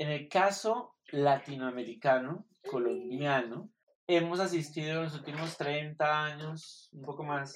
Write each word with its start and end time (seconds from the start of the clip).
En 0.00 0.08
el 0.08 0.30
caso 0.30 0.96
latinoamericano, 1.12 2.46
colombiano, 2.70 3.70
hemos 4.06 4.40
asistido 4.40 4.92
en 4.92 5.02
los 5.02 5.14
últimos 5.14 5.58
30 5.58 6.24
años, 6.24 6.88
un 6.94 7.02
poco 7.02 7.22
más, 7.22 7.52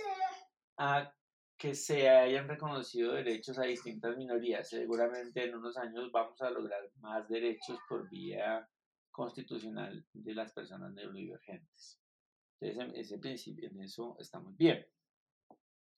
a 0.77 1.11
que 1.57 1.75
se 1.75 2.11
hayan 2.11 2.47
reconocido 2.47 3.15
derechos 3.15 3.59
a 3.59 3.63
distintas 3.63 4.19
minorías. 4.19 4.69
Seguramente 4.69 5.43
en 5.43 5.55
unos 5.55 5.79
años 5.79 6.13
vamos 6.13 6.39
a 6.43 6.51
lograr 6.51 6.83
más 6.97 7.27
derechos 7.31 7.79
por 7.89 8.11
vía 8.11 8.69
constitucional 9.11 10.05
de 10.13 10.35
las 10.35 10.53
personas 10.53 10.93
neurodivergentes. 10.93 11.99
Entonces, 12.61 12.93
ese 12.95 13.19
principio, 13.21 13.71
en 13.71 13.81
eso 13.81 14.19
estamos 14.21 14.55
bien. 14.55 14.87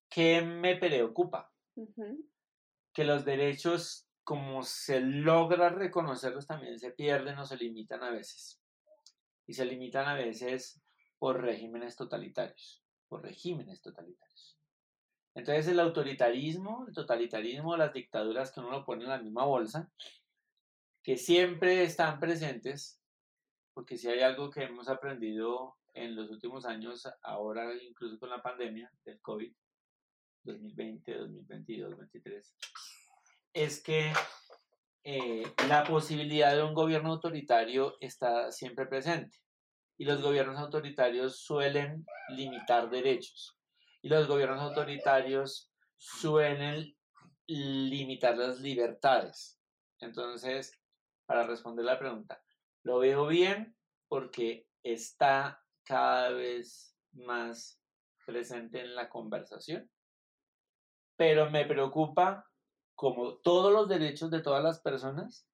¿Qué 0.09 0.43
me 0.43 0.77
preocupa? 0.77 1.53
Que 2.93 3.03
los 3.03 3.25
derechos, 3.25 4.06
como 4.27 4.65
se 4.65 4.99
logra 4.99 5.69
reconocerlos, 5.69 6.49
también 6.49 6.81
se 6.81 6.91
pierden 6.91 7.39
o 7.39 7.47
se 7.47 7.57
limitan 7.57 8.03
a 8.03 8.11
veces. 8.11 8.61
Y 9.47 9.53
se 9.53 9.65
limitan 9.65 10.09
a 10.09 10.15
veces 10.15 10.83
por 11.21 11.41
regímenes 11.41 11.95
totalitarios, 11.95 12.83
por 13.07 13.23
regímenes 13.23 13.81
totalitarios. 13.81 14.59
Entonces 15.37 15.69
el 15.69 15.79
autoritarismo, 15.79 16.87
el 16.89 16.93
totalitarismo, 16.93 17.77
las 17.77 17.93
dictaduras 17.93 18.51
que 18.51 18.59
uno 18.59 18.73
lo 18.73 18.85
pone 18.85 19.05
en 19.05 19.11
la 19.11 19.23
misma 19.23 19.45
bolsa, 19.45 19.93
que 21.05 21.17
siempre 21.17 21.85
están 21.85 22.19
presentes, 22.19 23.01
porque 23.75 23.97
si 23.97 24.09
hay 24.09 24.23
algo 24.23 24.51
que 24.51 24.65
hemos 24.65 24.89
aprendido 24.89 25.77
en 25.95 26.17
los 26.17 26.33
últimos 26.33 26.67
años, 26.67 27.09
ahora 27.23 27.73
incluso 27.81 28.19
con 28.19 28.31
la 28.31 28.43
pandemia 28.43 28.91
del 29.05 29.21
COVID, 29.21 29.55
2020, 30.43 31.15
2022, 31.17 31.91
2023, 31.91 32.57
es 33.57 33.83
que 33.83 34.13
eh, 35.03 35.43
la 35.67 35.83
posibilidad 35.85 36.55
de 36.55 36.63
un 36.63 36.75
gobierno 36.75 37.13
autoritario 37.13 37.97
está 38.01 38.53
siempre 38.53 38.85
presente. 38.87 39.39
Y 39.99 40.05
los 40.05 40.21
gobiernos 40.21 40.59
autoritarios 40.59 41.41
suelen 41.41 42.05
limitar 42.29 42.91
derechos. 42.91 43.59
Y 44.03 44.11
los 44.11 44.29
gobiernos 44.29 44.61
autoritarios 44.61 45.73
suelen 45.97 46.95
limitar 47.47 48.37
las 48.37 48.61
libertades. 48.61 49.59
Entonces, 50.01 50.79
para 51.25 51.47
responder 51.47 51.87
la 51.87 51.99
pregunta, 51.99 52.43
lo 52.83 52.99
veo 52.99 53.27
bien 53.27 53.75
porque 54.07 54.67
está 54.83 55.65
cada 55.83 56.29
vez 56.31 56.95
más 57.13 57.81
presente 58.27 58.81
en 58.81 58.95
la 58.95 59.09
conversación 59.09 59.91
pero 61.17 61.51
me 61.51 61.65
preocupa, 61.65 62.47
como 62.97 63.35
todos 63.37 63.73
los 63.73 63.89
derechos 63.89 64.31
de 64.31 64.41
todas 64.41 64.65
las 64.65 64.81
personas, 64.81 65.47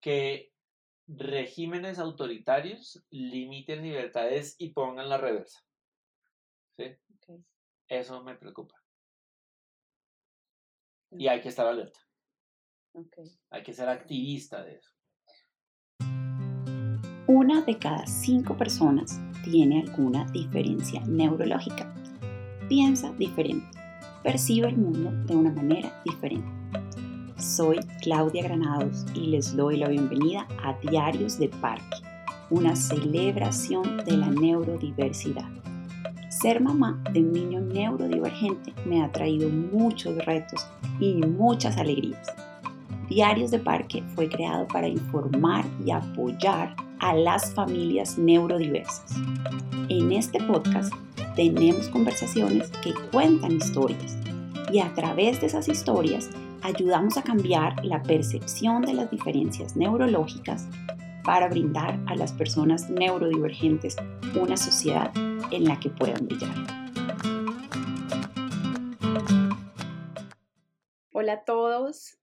que 0.00 0.52
regímenes 1.06 1.98
autoritarios 1.98 3.04
limiten 3.10 3.82
libertades 3.82 4.56
y 4.58 4.70
pongan 4.70 5.10
la 5.10 5.18
reversa. 5.18 5.60
¿Sí? 6.76 6.96
Eso 7.86 8.22
me 8.24 8.34
preocupa. 8.34 8.74
Y 11.10 11.28
hay 11.28 11.40
que 11.42 11.50
estar 11.50 11.66
alerta. 11.66 12.00
Hay 13.50 13.62
que 13.62 13.74
ser 13.74 13.88
activista 13.88 14.64
de 14.64 14.76
eso. 14.76 14.90
Una 17.26 17.60
de 17.62 17.78
cada 17.78 18.06
cinco 18.06 18.56
personas 18.56 19.20
tiene 19.44 19.82
alguna 19.82 20.24
diferencia 20.32 21.00
neurológica. 21.02 21.92
Piensa 22.68 23.12
diferente 23.12 23.79
percibe 24.22 24.68
el 24.68 24.76
mundo 24.76 25.12
de 25.26 25.36
una 25.36 25.50
manera 25.50 25.92
diferente. 26.04 26.48
Soy 27.38 27.78
Claudia 28.02 28.42
Granados 28.42 29.06
y 29.14 29.28
les 29.28 29.56
doy 29.56 29.78
la 29.78 29.88
bienvenida 29.88 30.46
a 30.62 30.74
Diarios 30.74 31.38
de 31.38 31.48
Parque, 31.48 31.96
una 32.50 32.76
celebración 32.76 33.98
de 34.04 34.16
la 34.16 34.28
neurodiversidad. 34.28 35.48
Ser 36.28 36.60
mamá 36.60 37.02
de 37.12 37.20
un 37.20 37.32
niño 37.32 37.60
neurodivergente 37.60 38.72
me 38.84 39.02
ha 39.02 39.10
traído 39.10 39.48
muchos 39.48 40.16
retos 40.24 40.66
y 40.98 41.14
muchas 41.14 41.76
alegrías. 41.76 42.28
Diarios 43.08 43.50
de 43.50 43.58
Parque 43.58 44.04
fue 44.14 44.28
creado 44.28 44.68
para 44.68 44.86
informar 44.86 45.64
y 45.84 45.90
apoyar 45.90 46.76
a 47.00 47.14
las 47.14 47.52
familias 47.54 48.18
neurodiversas. 48.18 49.16
En 49.88 50.12
este 50.12 50.40
podcast 50.44 50.92
tenemos 51.40 51.88
conversaciones 51.88 52.70
que 52.84 52.92
cuentan 53.10 53.52
historias 53.52 54.14
y 54.70 54.80
a 54.80 54.92
través 54.92 55.40
de 55.40 55.46
esas 55.46 55.68
historias 55.68 56.28
ayudamos 56.60 57.16
a 57.16 57.22
cambiar 57.22 57.82
la 57.82 58.02
percepción 58.02 58.82
de 58.82 58.92
las 58.92 59.10
diferencias 59.10 59.74
neurológicas 59.74 60.68
para 61.24 61.48
brindar 61.48 61.98
a 62.08 62.14
las 62.14 62.34
personas 62.34 62.90
neurodivergentes 62.90 63.96
una 64.38 64.58
sociedad 64.58 65.10
en 65.50 65.64
la 65.64 65.80
que 65.80 65.88
puedan 65.88 66.26
brillar. 66.26 66.54
Hola 71.10 71.32
a 71.32 71.44
todos, 71.46 72.18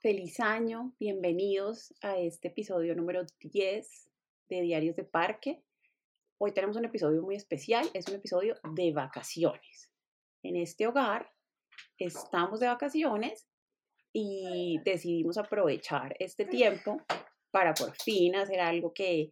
feliz 0.00 0.40
año, 0.40 0.94
bienvenidos 0.98 1.92
a 2.00 2.16
este 2.16 2.48
episodio 2.48 2.94
número 2.96 3.26
10 3.38 4.10
de 4.48 4.62
Diarios 4.62 4.96
de 4.96 5.04
Parque. 5.04 5.62
Hoy 6.42 6.52
tenemos 6.52 6.78
un 6.78 6.86
episodio 6.86 7.20
muy 7.20 7.34
especial, 7.34 7.86
es 7.92 8.08
un 8.08 8.14
episodio 8.14 8.56
de 8.72 8.92
vacaciones. 8.92 9.92
En 10.42 10.56
este 10.56 10.86
hogar 10.86 11.30
estamos 11.98 12.60
de 12.60 12.66
vacaciones 12.66 13.46
y 14.10 14.80
decidimos 14.82 15.36
aprovechar 15.36 16.16
este 16.18 16.46
tiempo 16.46 16.96
para 17.50 17.74
por 17.74 17.94
fin 17.94 18.36
hacer 18.36 18.58
algo 18.58 18.94
que, 18.94 19.28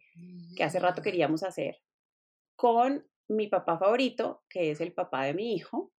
hace 0.63 0.79
rato 0.79 1.01
queríamos 1.01 1.41
hacer 1.41 1.79
con 2.55 3.03
mi 3.27 3.47
papá 3.47 3.79
favorito, 3.79 4.43
que 4.47 4.69
es 4.69 4.79
el 4.79 4.93
papá 4.93 5.23
de 5.23 5.33
mi 5.33 5.55
hijo, 5.55 5.91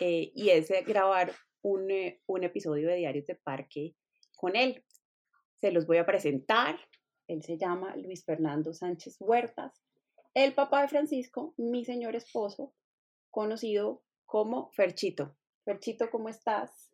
eh, 0.00 0.32
y 0.34 0.50
es 0.50 0.68
grabar 0.86 1.32
un, 1.62 1.90
eh, 1.90 2.20
un 2.26 2.44
episodio 2.44 2.88
de 2.88 2.96
Diarios 2.96 3.24
de 3.24 3.36
Parque 3.36 3.94
con 4.36 4.54
él. 4.54 4.84
Se 5.62 5.72
los 5.72 5.86
voy 5.86 5.96
a 5.96 6.04
presentar. 6.04 6.78
Él 7.26 7.42
se 7.42 7.56
llama 7.56 7.96
Luis 7.96 8.22
Fernando 8.26 8.74
Sánchez 8.74 9.16
Huertas 9.18 9.82
el 10.34 10.54
papá 10.54 10.82
de 10.82 10.88
Francisco, 10.88 11.54
mi 11.56 11.84
señor 11.84 12.16
esposo, 12.16 12.74
conocido 13.30 14.02
como 14.24 14.70
Ferchito. 14.72 15.36
Ferchito, 15.64 16.10
¿cómo 16.10 16.28
estás? 16.28 16.90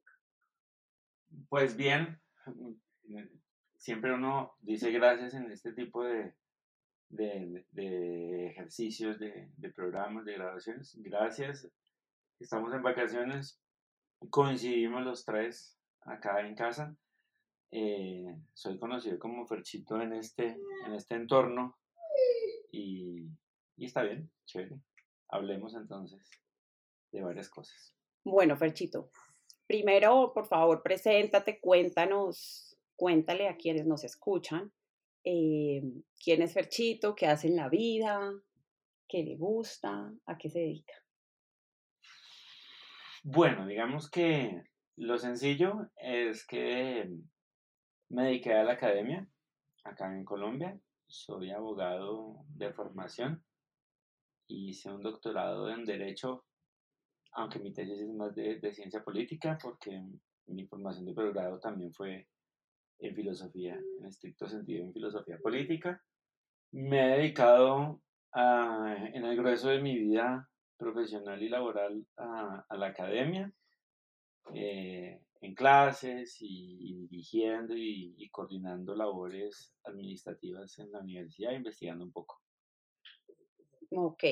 Pues 1.48 1.76
bien, 1.76 2.20
siempre 3.76 4.12
uno 4.12 4.54
dice 4.60 4.90
gracias 4.90 5.34
en 5.34 5.50
este 5.50 5.72
tipo 5.72 6.04
de, 6.04 6.34
de, 7.10 8.46
ejercicios, 8.48 9.18
de, 9.18 9.50
programas, 9.74 10.24
de 10.24 10.34
grabaciones. 10.34 10.96
Gracias, 11.00 11.70
estamos 12.40 12.74
en 12.74 12.82
vacaciones, 12.82 13.60
coincidimos 14.30 15.04
los 15.04 15.24
tres 15.24 15.78
acá 16.02 16.40
en 16.40 16.54
casa. 16.54 16.96
Eh, 17.70 18.34
soy 18.54 18.78
conocido 18.78 19.18
como 19.18 19.46
Ferchito 19.46 20.00
en 20.00 20.14
este, 20.14 20.58
en 20.86 20.94
este 20.94 21.14
entorno 21.14 21.77
y, 22.70 23.26
está 23.76 24.02
bien, 24.02 24.30
chévere. 24.46 24.80
Hablemos 25.28 25.74
entonces 25.74 26.20
de 27.12 27.22
varias 27.22 27.48
cosas. 27.48 27.94
Bueno, 28.24 28.56
Ferchito, 28.56 29.10
primero, 29.66 30.32
por 30.34 30.46
favor, 30.46 30.82
preséntate, 30.82 31.60
cuéntanos, 31.60 32.76
cuéntale 32.96 33.48
a 33.48 33.56
quienes 33.56 33.86
nos 33.86 34.04
escuchan 34.04 34.72
eh, 35.30 35.82
quién 36.22 36.42
es 36.42 36.54
Ferchito, 36.54 37.14
qué 37.14 37.26
hace 37.26 37.48
en 37.48 37.56
la 37.56 37.68
vida, 37.68 38.32
qué 39.06 39.22
le 39.22 39.36
gusta, 39.36 40.10
a 40.24 40.38
qué 40.38 40.48
se 40.48 40.60
dedica. 40.60 40.94
Bueno, 43.22 43.66
digamos 43.66 44.10
que 44.10 44.62
lo 44.96 45.18
sencillo 45.18 45.90
es 45.96 46.46
que 46.46 47.10
me 48.08 48.24
dediqué 48.24 48.54
a 48.54 48.64
la 48.64 48.72
academia 48.72 49.28
acá 49.84 50.06
en 50.14 50.24
Colombia 50.24 50.78
soy 51.08 51.50
abogado 51.50 52.44
de 52.48 52.72
formación 52.72 53.42
y 54.46 54.70
hice 54.70 54.90
un 54.90 55.02
doctorado 55.02 55.70
en 55.70 55.84
Derecho, 55.84 56.44
aunque 57.32 57.58
mi 57.58 57.72
tesis 57.72 58.00
es 58.00 58.14
más 58.14 58.34
de, 58.34 58.72
ciencia 58.72 59.02
política, 59.02 59.58
porque 59.60 60.02
mi 60.46 60.66
formación 60.66 61.06
de 61.06 61.14
pregrado 61.14 61.58
también 61.58 61.92
fue 61.92 62.28
en 63.00 63.14
filosofía, 63.14 63.74
en 63.74 64.06
estricto 64.06 64.48
sentido 64.48 64.84
en 64.84 64.92
filosofía 64.92 65.38
política. 65.38 66.02
Me 66.72 67.00
he 67.00 67.18
dedicado 67.18 68.00
en 68.34 69.24
el 69.24 69.36
grueso 69.36 69.68
de 69.68 69.80
mi 69.80 69.98
vida 69.98 70.48
profesional 70.76 71.42
y 71.42 71.48
laboral 71.48 72.06
a, 72.16 72.76
la 72.76 72.86
academia. 72.86 73.52
Eh, 74.54 75.20
en 75.40 75.54
clases 75.54 76.36
y, 76.40 77.06
dirigiendo 77.08 77.74
y, 77.76 78.28
coordinando 78.30 78.94
labores 78.94 79.74
administrativas 79.84 80.78
en 80.78 80.92
la 80.92 81.00
universidad, 81.00 81.52
investigando 81.52 82.04
un 82.04 82.12
poco. 82.12 82.40
Ok. 83.90 84.24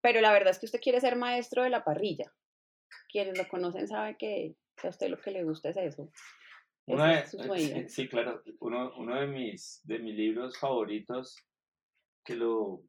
Pero 0.00 0.20
la 0.20 0.32
verdad 0.32 0.50
es 0.50 0.58
que 0.58 0.66
usted 0.66 0.80
quiere 0.80 1.00
ser 1.00 1.16
maestro 1.16 1.62
de 1.62 1.70
la 1.70 1.84
parrilla. 1.84 2.32
Quienes 3.10 3.38
lo 3.38 3.48
conocen 3.48 3.86
saben 3.86 4.16
que 4.16 4.56
a 4.82 4.88
usted 4.88 5.08
lo 5.08 5.20
que 5.20 5.30
le 5.30 5.44
gusta 5.44 5.70
es 5.70 5.76
eso. 5.76 6.10
Uno 6.86 7.04
de, 7.04 7.88
sí, 7.88 8.08
claro, 8.08 8.42
uno, 8.58 8.92
uno 8.96 9.20
de, 9.20 9.26
mis, 9.28 9.80
de 9.84 10.00
mis 10.00 10.14
libros 10.16 10.58
favoritos 10.58 11.36
que 12.24 12.34
lo, 12.34 12.82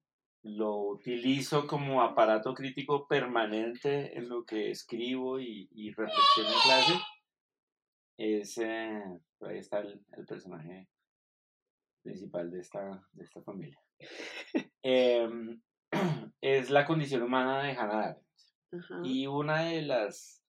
lo 0.43 0.77
utilizo 0.77 1.67
como 1.67 2.01
aparato 2.01 2.53
crítico 2.53 3.07
permanente 3.07 4.17
en 4.17 4.27
lo 4.27 4.43
que 4.43 4.71
escribo 4.71 5.39
y, 5.39 5.69
y 5.71 5.91
reflexiono 5.91 6.49
en 6.49 6.61
clase 6.63 6.93
es, 8.17 8.57
eh, 8.57 9.03
ahí 9.41 9.57
está 9.57 9.79
el, 9.79 9.99
el, 10.17 10.25
personaje 10.25 10.87
principal 12.03 12.51
de 12.51 12.59
esta, 12.59 13.07
de 13.13 13.23
esta 13.23 13.41
familia. 13.41 13.79
Em, 14.83 15.61
es 16.41 16.69
la 16.71 16.85
condición 16.85 17.21
humana 17.21 17.61
de 17.61 17.71
Hannah 17.71 17.99
Arendt. 17.99 18.25
Y 19.03 19.27
una 19.27 19.63
de 19.65 19.81
las 19.81 20.41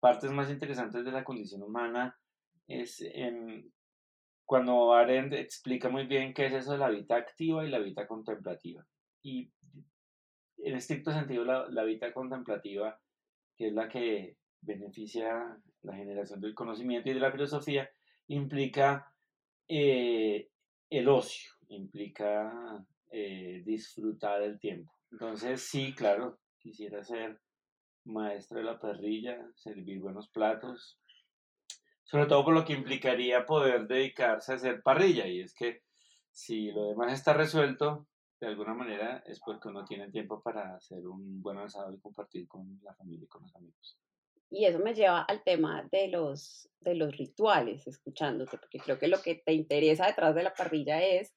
partes 0.00 0.30
más 0.30 0.50
interesantes 0.50 1.04
de 1.04 1.12
la 1.12 1.24
condición 1.24 1.62
humana 1.62 2.16
es 2.68 3.00
en, 3.02 3.72
cuando 4.46 4.94
Arendt 4.94 5.34
explica 5.34 5.88
muy 5.88 6.06
bien 6.06 6.32
qué 6.32 6.46
es 6.46 6.54
eso 6.54 6.72
de 6.72 6.78
la 6.78 6.88
vida 6.88 7.16
activa 7.16 7.66
y 7.66 7.70
la 7.70 7.80
vida 7.80 8.06
contemplativa. 8.06 8.86
Y 9.26 9.50
en 10.58 10.76
estricto 10.76 11.10
sentido, 11.10 11.44
la, 11.44 11.66
la 11.68 11.82
vida 11.82 12.12
contemplativa, 12.12 13.00
que 13.56 13.66
es 13.66 13.72
la 13.72 13.88
que 13.88 14.36
beneficia 14.60 15.60
la 15.82 15.96
generación 15.96 16.40
del 16.40 16.54
conocimiento 16.54 17.10
y 17.10 17.14
de 17.14 17.18
la 17.18 17.32
filosofía, 17.32 17.90
implica 18.28 19.12
eh, 19.66 20.48
el 20.88 21.08
ocio, 21.08 21.50
implica 21.66 22.86
eh, 23.10 23.64
disfrutar 23.66 24.42
el 24.42 24.60
tiempo. 24.60 24.92
Entonces, 25.10 25.60
sí, 25.60 25.92
claro, 25.92 26.38
quisiera 26.58 27.02
ser 27.02 27.40
maestra 28.04 28.58
de 28.58 28.64
la 28.64 28.78
parrilla, 28.78 29.44
servir 29.56 29.98
buenos 29.98 30.28
platos, 30.28 31.00
sobre 32.04 32.26
todo 32.26 32.44
por 32.44 32.54
lo 32.54 32.64
que 32.64 32.74
implicaría 32.74 33.44
poder 33.44 33.88
dedicarse 33.88 34.52
a 34.52 34.54
hacer 34.54 34.82
parrilla. 34.84 35.26
Y 35.26 35.40
es 35.40 35.52
que 35.52 35.82
si 36.30 36.70
lo 36.70 36.90
demás 36.90 37.12
está 37.12 37.32
resuelto, 37.32 38.06
de 38.40 38.46
alguna 38.46 38.74
manera 38.74 39.22
es 39.26 39.40
porque 39.40 39.68
uno 39.68 39.84
tiene 39.84 40.10
tiempo 40.10 40.42
para 40.42 40.76
hacer 40.76 41.06
un 41.06 41.40
buen 41.40 41.58
asado 41.58 41.92
y 41.92 41.98
compartir 41.98 42.46
con 42.46 42.78
la 42.82 42.94
familia 42.94 43.24
y 43.24 43.28
con 43.28 43.42
los 43.42 43.56
amigos. 43.56 43.98
Y 44.50 44.64
eso 44.64 44.78
me 44.78 44.94
lleva 44.94 45.22
al 45.22 45.42
tema 45.42 45.88
de 45.90 46.08
los, 46.08 46.68
de 46.80 46.94
los 46.94 47.16
rituales, 47.16 47.86
escuchándote, 47.86 48.58
porque 48.58 48.78
creo 48.78 48.98
que 48.98 49.08
lo 49.08 49.20
que 49.20 49.36
te 49.36 49.52
interesa 49.52 50.06
detrás 50.06 50.34
de 50.34 50.42
la 50.42 50.54
parrilla 50.54 51.02
es, 51.02 51.34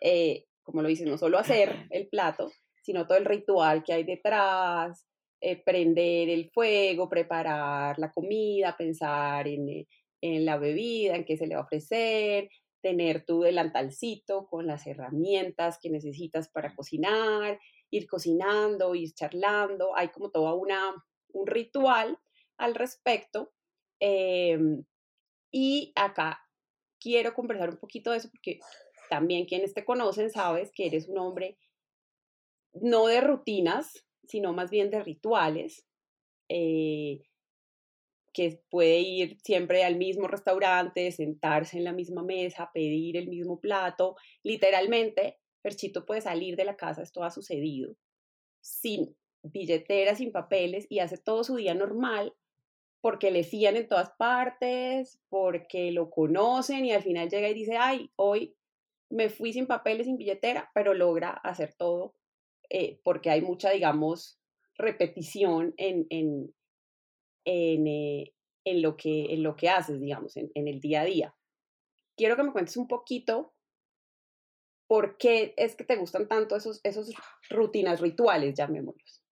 eh, 0.00 0.46
como 0.62 0.82
lo 0.82 0.88
dices, 0.88 1.06
no 1.06 1.18
solo 1.18 1.38
hacer 1.38 1.86
el 1.90 2.08
plato, 2.08 2.50
sino 2.82 3.06
todo 3.06 3.18
el 3.18 3.24
ritual 3.24 3.84
que 3.84 3.92
hay 3.92 4.04
detrás, 4.04 5.06
eh, 5.40 5.62
prender 5.62 6.28
el 6.28 6.50
fuego, 6.50 7.08
preparar 7.08 7.98
la 7.98 8.10
comida, 8.10 8.76
pensar 8.76 9.46
en, 9.46 9.68
eh, 9.68 9.86
en 10.20 10.44
la 10.44 10.56
bebida, 10.56 11.16
en 11.16 11.24
qué 11.24 11.36
se 11.36 11.46
le 11.46 11.54
va 11.54 11.60
a 11.60 11.64
ofrecer, 11.64 12.48
tener 12.84 13.24
tu 13.24 13.40
delantalcito 13.40 14.46
con 14.46 14.66
las 14.66 14.86
herramientas 14.86 15.78
que 15.80 15.88
necesitas 15.88 16.50
para 16.50 16.76
cocinar, 16.76 17.58
ir 17.90 18.06
cocinando, 18.06 18.94
ir 18.94 19.14
charlando, 19.14 19.96
hay 19.96 20.08
como 20.08 20.30
toda 20.30 20.52
una, 20.52 20.92
un 21.28 21.46
ritual 21.46 22.18
al 22.58 22.74
respecto. 22.74 23.54
Em, 24.00 24.84
y 25.50 25.92
acá 25.96 26.42
quiero 27.00 27.32
conversar 27.32 27.70
un 27.70 27.78
poquito 27.78 28.10
de 28.10 28.18
eso 28.18 28.28
porque 28.28 28.60
también 29.08 29.46
quienes 29.46 29.72
te 29.72 29.86
conocen 29.86 30.28
sabes 30.28 30.70
que 30.70 30.84
eres 30.86 31.08
un 31.08 31.16
hombre 31.16 31.56
no 32.74 33.06
de 33.06 33.22
rutinas, 33.22 34.04
sino 34.24 34.52
más 34.52 34.70
bien 34.70 34.90
de 34.90 35.02
rituales, 35.02 35.86
eh, 36.50 37.22
que 38.34 38.60
puede 38.68 38.98
ir 38.98 39.38
siempre 39.42 39.84
al 39.84 39.96
mismo 39.96 40.28
restaurante, 40.28 41.10
sentarse 41.12 41.78
en 41.78 41.84
la 41.84 41.92
misma 41.92 42.22
mesa, 42.22 42.70
pedir 42.74 43.16
el 43.16 43.28
mismo 43.28 43.60
plato. 43.60 44.16
Literalmente, 44.42 45.38
Perchito 45.62 46.04
puede 46.04 46.20
salir 46.20 46.56
de 46.56 46.66
la 46.66 46.76
casa, 46.76 47.02
esto 47.02 47.24
ha 47.24 47.30
sucedido, 47.30 47.96
sin 48.60 49.16
billetera, 49.42 50.14
sin 50.14 50.32
papeles, 50.32 50.86
y 50.90 50.98
hace 50.98 51.16
todo 51.16 51.44
su 51.44 51.56
día 51.56 51.74
normal 51.74 52.34
porque 53.00 53.30
le 53.30 53.44
fían 53.44 53.76
en 53.76 53.88
todas 53.88 54.10
partes, 54.18 55.20
porque 55.28 55.92
lo 55.92 56.10
conocen 56.10 56.86
y 56.86 56.92
al 56.92 57.02
final 57.02 57.28
llega 57.28 57.50
y 57.50 57.54
dice, 57.54 57.76
ay, 57.78 58.10
hoy 58.16 58.56
me 59.10 59.28
fui 59.28 59.52
sin 59.52 59.66
papeles, 59.66 60.06
sin 60.06 60.16
billetera, 60.16 60.70
pero 60.74 60.94
logra 60.94 61.30
hacer 61.30 61.74
todo 61.74 62.14
eh, 62.70 62.98
porque 63.04 63.30
hay 63.30 63.42
mucha, 63.42 63.70
digamos, 63.70 64.38
repetición 64.76 65.74
en, 65.76 66.06
en, 66.10 66.54
en, 67.44 67.86
eh, 67.86 68.34
en, 68.64 68.82
lo, 68.82 68.96
que, 68.96 69.32
en 69.32 69.42
lo 69.42 69.56
que 69.56 69.68
haces, 69.68 70.00
digamos, 70.00 70.36
en, 70.36 70.50
en 70.54 70.68
el 70.68 70.80
día 70.80 71.02
a 71.02 71.04
día. 71.04 71.34
Quiero 72.16 72.36
que 72.36 72.42
me 72.42 72.52
cuentes 72.52 72.76
un 72.76 72.88
poquito 72.88 73.54
por 74.86 75.16
qué 75.16 75.54
es 75.56 75.74
que 75.76 75.84
te 75.84 75.96
gustan 75.96 76.28
tanto 76.28 76.56
esos, 76.56 76.80
esos 76.84 77.12
rutinas 77.50 78.00
rituales, 78.00 78.54
llamémoslos. 78.54 79.22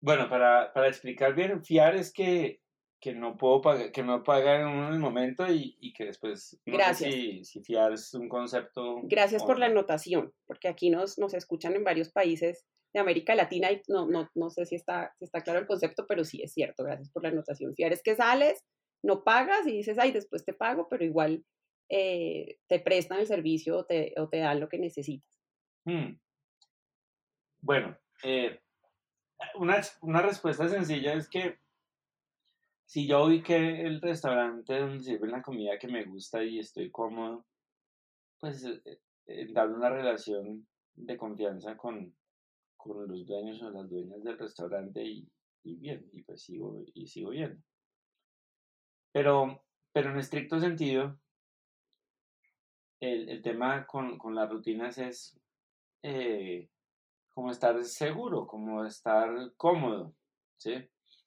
Bueno, 0.00 0.28
para, 0.28 0.72
para 0.72 0.88
explicar 0.88 1.34
bien, 1.34 1.64
fiar 1.64 1.94
es 1.94 2.12
que, 2.12 2.60
que 3.00 3.14
no 3.14 3.36
puedo 3.36 3.60
pagar, 3.60 3.92
que 3.92 4.02
no 4.02 4.22
pagar 4.22 4.60
en 4.60 4.66
un 4.66 4.98
momento 5.00 5.50
y, 5.50 5.76
y 5.80 5.92
que 5.92 6.06
después 6.06 6.60
no 6.66 6.76
Gracias. 6.76 7.12
Sé 7.12 7.16
si, 7.16 7.44
si, 7.44 7.62
fiar 7.62 7.92
es 7.92 8.12
un 8.14 8.28
concepto. 8.28 9.00
Gracias 9.04 9.44
por 9.44 9.58
la 9.58 9.66
anotación, 9.66 10.32
porque 10.46 10.68
aquí 10.68 10.90
nos, 10.90 11.18
nos 11.18 11.34
escuchan 11.34 11.74
en 11.74 11.84
varios 11.84 12.10
países 12.10 12.66
de 12.92 13.00
América 13.00 13.34
Latina 13.34 13.72
y 13.72 13.80
no, 13.88 14.06
no, 14.06 14.28
no 14.34 14.50
sé 14.50 14.66
si 14.66 14.74
está, 14.74 15.14
si 15.18 15.24
está 15.24 15.40
claro 15.40 15.60
el 15.60 15.66
concepto, 15.66 16.06
pero 16.06 16.24
sí 16.24 16.42
es 16.42 16.52
cierto, 16.52 16.84
gracias 16.84 17.10
por 17.10 17.22
la 17.22 17.30
anotación. 17.30 17.74
Fiar 17.74 17.92
es 17.92 18.02
que 18.02 18.14
sales, 18.14 18.64
no 19.02 19.24
pagas 19.24 19.66
y 19.66 19.72
dices, 19.72 19.98
ay, 19.98 20.12
después 20.12 20.44
te 20.44 20.52
pago, 20.52 20.88
pero 20.88 21.04
igual 21.04 21.44
eh, 21.88 22.58
te 22.68 22.80
prestan 22.80 23.20
el 23.20 23.26
servicio 23.26 23.78
o 23.78 23.84
te, 23.84 24.14
o 24.16 24.28
te 24.28 24.38
dan 24.38 24.60
lo 24.60 24.68
que 24.68 24.78
necesitas. 24.78 25.40
Hmm. 25.84 26.18
Bueno, 27.60 27.96
eh, 28.22 28.60
una, 29.56 29.80
una 30.02 30.22
respuesta 30.22 30.68
sencilla 30.68 31.14
es 31.14 31.28
que 31.28 31.58
si 32.86 33.06
yo 33.06 33.26
vi 33.26 33.42
que 33.42 33.86
el 33.86 34.00
restaurante 34.00 34.78
donde 34.78 35.02
sirven 35.02 35.30
la 35.30 35.42
comida 35.42 35.78
que 35.78 35.88
me 35.88 36.04
gusta 36.04 36.44
y 36.44 36.58
estoy 36.58 36.90
cómodo, 36.90 37.46
pues 38.38 38.64
eh, 38.64 39.00
eh 39.26 39.48
una 39.50 39.88
relación 39.88 40.66
de 40.94 41.16
confianza 41.16 41.76
con, 41.76 42.14
con 42.82 43.06
los 43.06 43.26
dueños 43.26 43.62
o 43.62 43.70
las 43.70 43.88
dueñas 43.88 44.22
del 44.22 44.38
restaurante 44.38 45.04
y, 45.04 45.28
y 45.64 45.76
bien, 45.76 46.08
y 46.12 46.22
pues 46.22 46.42
sigo, 46.42 46.84
y 46.94 47.06
sigo 47.06 47.30
viendo. 47.30 47.62
Pero, 49.12 49.62
pero 49.92 50.10
en 50.10 50.18
estricto 50.18 50.58
sentido, 50.58 51.18
el, 53.00 53.28
el 53.28 53.42
tema 53.42 53.86
con, 53.86 54.18
con, 54.18 54.34
las 54.34 54.50
rutinas 54.50 54.98
es 54.98 55.38
eh, 56.02 56.68
como 57.34 57.50
estar 57.50 57.82
seguro, 57.84 58.46
como 58.46 58.84
estar 58.84 59.52
cómodo, 59.56 60.14
¿sí? 60.56 60.74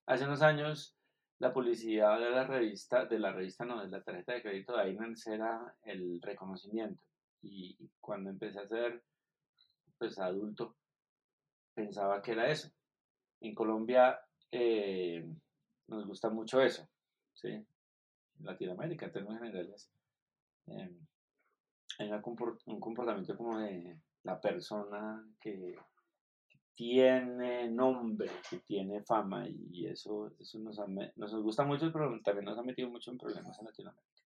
Hace 0.06 0.25
unos 0.25 0.41
años 0.41 0.96
la 1.39 1.53
publicidad 1.53 2.20
de 2.20 2.30
la 2.30 2.46
revista, 2.46 3.06
de 3.06 3.20
la 3.20 3.32
revista 3.32 3.65
no, 3.65 3.82
de 3.82 3.89
la 3.89 4.01
tarjeta 4.01 4.34
de 4.34 4.41
crédito 4.41 4.77
de 4.77 4.91
Inans 4.91 5.27
era 5.27 5.75
el 5.84 6.22
reconocimiento. 6.22 7.03
Y 7.41 7.77
cuando 8.00 8.30
empecé 8.30 8.60
a 8.60 8.68
ser 8.68 9.03
pues 9.98 10.18
adulto, 10.20 10.75
pensaba 11.75 12.22
que 12.22 12.32
era 12.32 12.50
eso. 12.50 12.72
En 13.41 13.53
Colombia 13.53 14.20
eh, 14.51 15.27
nos 15.88 16.08
gusta 16.08 16.29
mucho 16.29 16.62
eso, 16.62 16.88
¿sí? 17.34 17.50
En 17.50 17.67
Latinoamérica, 18.39 19.05
en 19.05 19.12
términos 19.12 19.39
generales, 19.39 19.91
eh, 20.67 20.98
hay 22.00 22.12
un 22.12 22.79
comportamiento 22.79 23.38
como 23.38 23.60
de 23.60 24.00
la 24.24 24.39
persona 24.41 25.24
que 25.39 25.75
tiene 26.74 27.70
nombre, 27.70 28.29
que 28.50 28.58
tiene 28.60 29.01
fama 29.03 29.48
y 29.48 29.86
eso, 29.86 30.34
eso 30.39 30.60
nos, 30.60 30.77
nos 31.15 31.36
gusta 31.36 31.63
mucho, 31.63 31.91
pero 31.91 32.20
también 32.22 32.46
nos 32.46 32.58
ha 32.58 32.63
metido 32.63 32.89
mucho 32.89 33.12
en 33.12 33.17
problemas 33.17 33.58
en 33.60 33.65
Latinoamérica. 33.65 34.24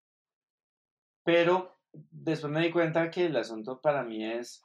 Pero 1.23 1.77
después 1.93 2.51
me 2.51 2.61
di 2.61 2.71
cuenta 2.71 3.11
que 3.11 3.27
el 3.27 3.37
asunto 3.37 3.79
para 3.79 4.03
mí 4.03 4.25
es 4.25 4.63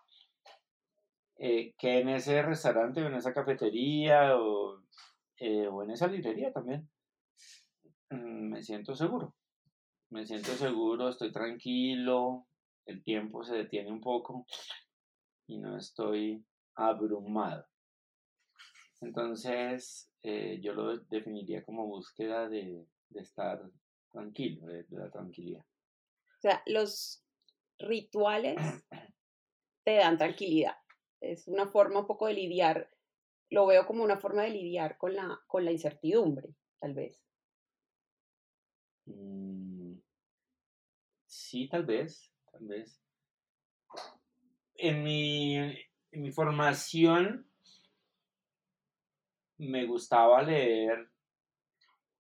eh, 1.39 1.75
que 1.79 2.01
en 2.01 2.09
ese 2.11 2.43
restaurante 2.43 3.03
o 3.03 3.07
en 3.07 3.15
esa 3.15 3.33
cafetería 3.33 4.37
o, 4.37 4.83
eh, 5.39 5.67
o 5.67 5.83
en 5.83 5.91
esa 5.91 6.07
librería 6.07 6.53
también 6.53 6.89
mm, 8.11 8.51
me 8.51 8.63
siento 8.63 8.95
seguro. 8.95 9.35
Me 10.11 10.25
siento 10.27 10.53
seguro, 10.53 11.09
estoy 11.09 11.33
tranquilo, 11.33 12.47
el 12.87 13.03
tiempo 13.03 13.43
se 13.43 13.57
detiene 13.57 13.91
un 13.91 14.01
poco 14.01 14.47
y 15.47 15.59
no 15.59 15.77
estoy 15.77 16.45
abrumado. 16.77 17.67
Entonces, 19.01 20.11
eh, 20.23 20.61
yo 20.63 20.73
lo 20.73 20.97
definiría 20.97 21.65
como 21.65 21.87
búsqueda 21.87 22.49
de, 22.49 22.87
de 23.09 23.21
estar 23.21 23.61
tranquilo, 24.13 24.67
de, 24.67 24.85
de, 24.85 24.99
la 24.99 25.11
tranquilidad. 25.11 25.65
O 25.65 26.41
sea, 26.41 26.63
los 26.67 27.25
rituales 27.79 28.57
te 29.85 29.97
dan 29.97 30.17
tranquilidad. 30.17 30.77
Es 31.33 31.49
una 31.49 31.67
forma 31.67 32.01
un 32.01 32.07
poco 32.07 32.27
de 32.27 32.35
lidiar, 32.35 32.91
lo 33.51 33.67
veo 33.67 33.87
como 33.87 34.05
una 34.05 34.19
forma 34.19 34.43
de 34.43 34.51
lidiar 34.51 34.99
con 34.99 35.15
la, 35.15 35.41
con 35.47 35.65
la 35.65 35.73
incertidumbre, 35.73 36.55
tal 36.79 36.95
vez. 36.95 37.25
Mm, 39.07 39.95
sí, 41.27 41.69
tal 41.69 41.85
vez, 41.85 42.33
tal 42.51 42.67
vez. 42.67 43.01
En 44.77 45.03
mi, 45.03 45.57
en 45.57 46.23
mi 46.23 46.33
formación 46.33 47.49
me 49.59 49.87
gustaba 49.87 50.43
leer 50.43 51.11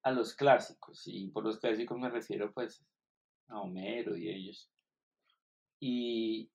a 0.03 0.13
los 0.13 0.35
clásicos, 0.35 1.03
y 1.07 1.29
por 1.29 1.45
los 1.45 1.59
clásicos 1.59 1.99
me 1.99 2.11
refiero 2.11 2.53
pues 2.53 2.85
a 3.49 3.61
Homero 3.61 4.17
y 4.17 4.29
ellos. 4.29 4.71
Y 5.81 6.51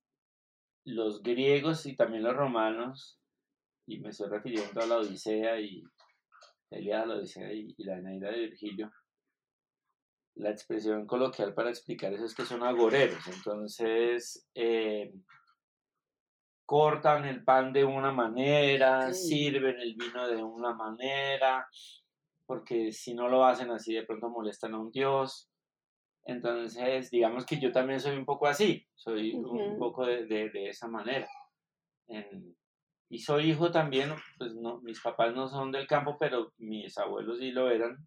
los 0.85 1.21
griegos 1.21 1.85
y 1.85 1.95
también 1.95 2.23
los 2.23 2.35
romanos, 2.35 3.19
y 3.87 3.99
me 3.99 4.09
estoy 4.09 4.29
refiriendo 4.29 4.81
a 4.81 4.85
la 4.85 4.97
Odisea 4.97 5.59
y 5.59 5.83
la 6.71 7.05
la 7.05 7.15
Odisea 7.15 7.51
y, 7.51 7.73
la 7.79 7.97
Eneida 7.97 8.31
de 8.31 8.39
Virgilio, 8.39 8.91
la 10.35 10.51
expresión 10.51 11.05
coloquial 11.05 11.53
para 11.53 11.69
explicar 11.69 12.13
eso 12.13 12.25
es 12.25 12.35
que 12.35 12.45
son 12.45 12.63
agoreros, 12.63 13.27
entonces 13.27 14.47
eh, 14.53 15.11
cortan 16.65 17.25
el 17.25 17.43
pan 17.43 17.73
de 17.73 17.83
una 17.83 18.11
manera, 18.11 19.11
sirven 19.11 19.79
el 19.79 19.95
vino 19.95 20.27
de 20.27 20.43
una 20.43 20.73
manera, 20.73 21.67
porque 22.45 22.91
si 22.91 23.15
no 23.15 23.27
lo 23.27 23.43
hacen 23.43 23.71
así 23.71 23.93
de 23.95 24.05
pronto 24.05 24.29
molestan 24.29 24.75
a 24.75 24.79
un 24.79 24.91
dios. 24.91 25.48
Entonces, 26.25 27.09
digamos 27.09 27.45
que 27.45 27.59
yo 27.59 27.71
también 27.71 27.99
soy 27.99 28.15
un 28.15 28.25
poco 28.25 28.47
así, 28.47 28.85
soy 28.93 29.33
un 29.33 29.79
poco 29.79 30.05
de, 30.05 30.69
esa 30.69 30.87
manera. 30.87 31.27
y 33.09 33.19
soy 33.19 33.51
hijo 33.51 33.71
también, 33.71 34.11
pues 34.37 34.53
no, 34.55 34.81
mis 34.81 35.01
papás 35.01 35.33
no 35.33 35.47
son 35.47 35.71
del 35.71 35.87
campo, 35.87 36.17
pero 36.19 36.53
mis 36.57 36.97
abuelos 36.97 37.39
sí 37.39 37.51
lo 37.51 37.69
eran. 37.69 37.97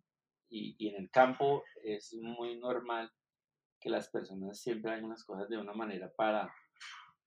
Y, 0.49 0.76
y 0.78 0.90
en 0.90 1.02
el 1.02 1.11
campo 1.11 1.64
es 1.83 2.14
muy 2.21 2.59
normal 2.59 3.11
que 3.81 3.88
las 3.88 4.11
personas 4.11 4.61
siempre 4.61 4.92
hagan 4.92 5.09
las 5.09 5.25
cosas 5.25 5.49
de 5.49 5.57
una 5.57 5.73
manera 5.73 6.12
para 6.14 6.52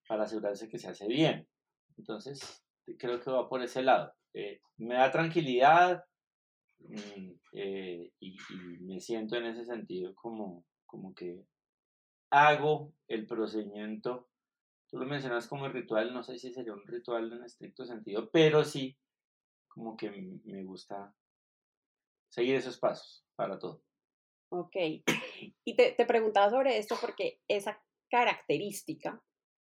para 0.08 0.24
asegurarse 0.24 0.70
que 0.70 0.80
se 0.80 0.90
hace 0.90 1.08
bien. 1.08 1.48
Entonces, 1.98 2.64
creo 2.98 3.20
que 3.20 3.32
va 3.32 3.50
por 3.50 3.62
ese 3.62 3.82
lado. 3.82 4.14
Eh, 4.34 4.60
me 4.78 4.96
da 4.96 5.12
tranquilidad 5.12 6.04
mm, 6.80 7.32
eh, 7.54 8.12
y, 8.20 8.38
me 8.82 9.00
siento 9.00 9.36
en 9.38 9.46
ese 9.46 9.66
sentido 9.66 10.14
como, 10.16 10.66
como 10.96 11.14
que 11.14 11.46
hago 12.32 12.94
el 13.08 13.28
procedimiento. 13.28 14.30
Tú 14.90 14.98
lo 14.98 15.06
mencionas 15.06 15.48
como 15.48 15.68
ritual, 15.68 16.14
no 16.14 16.24
sé 16.24 16.38
si 16.40 16.54
sería 16.54 16.74
un 16.74 16.86
ritual 16.88 17.32
en 17.34 17.44
estricto 17.44 17.86
sentido, 17.86 18.30
pero 18.32 18.64
sí, 18.64 18.98
como 19.68 19.98
que 19.98 20.10
me 20.44 20.64
gusta 20.64 21.14
seguir 22.30 22.56
esos 22.56 22.78
pasos 22.78 23.26
para 23.36 23.60
todo. 23.60 23.84
Ok. 24.50 24.76
Y 25.66 25.76
te, 25.76 25.92
te 25.92 26.06
preguntaba 26.06 26.50
sobre 26.50 26.78
esto 26.78 26.96
porque 27.02 27.42
esa 27.48 27.84
característica 28.10 29.22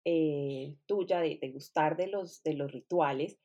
eh, 0.09 0.77
tuya 0.85 1.19
de, 1.19 1.37
gustar 1.51 1.97
de 1.97 2.07
los, 2.07 2.41
de 2.43 2.53
los 2.53 2.71
rituales, 2.71 3.37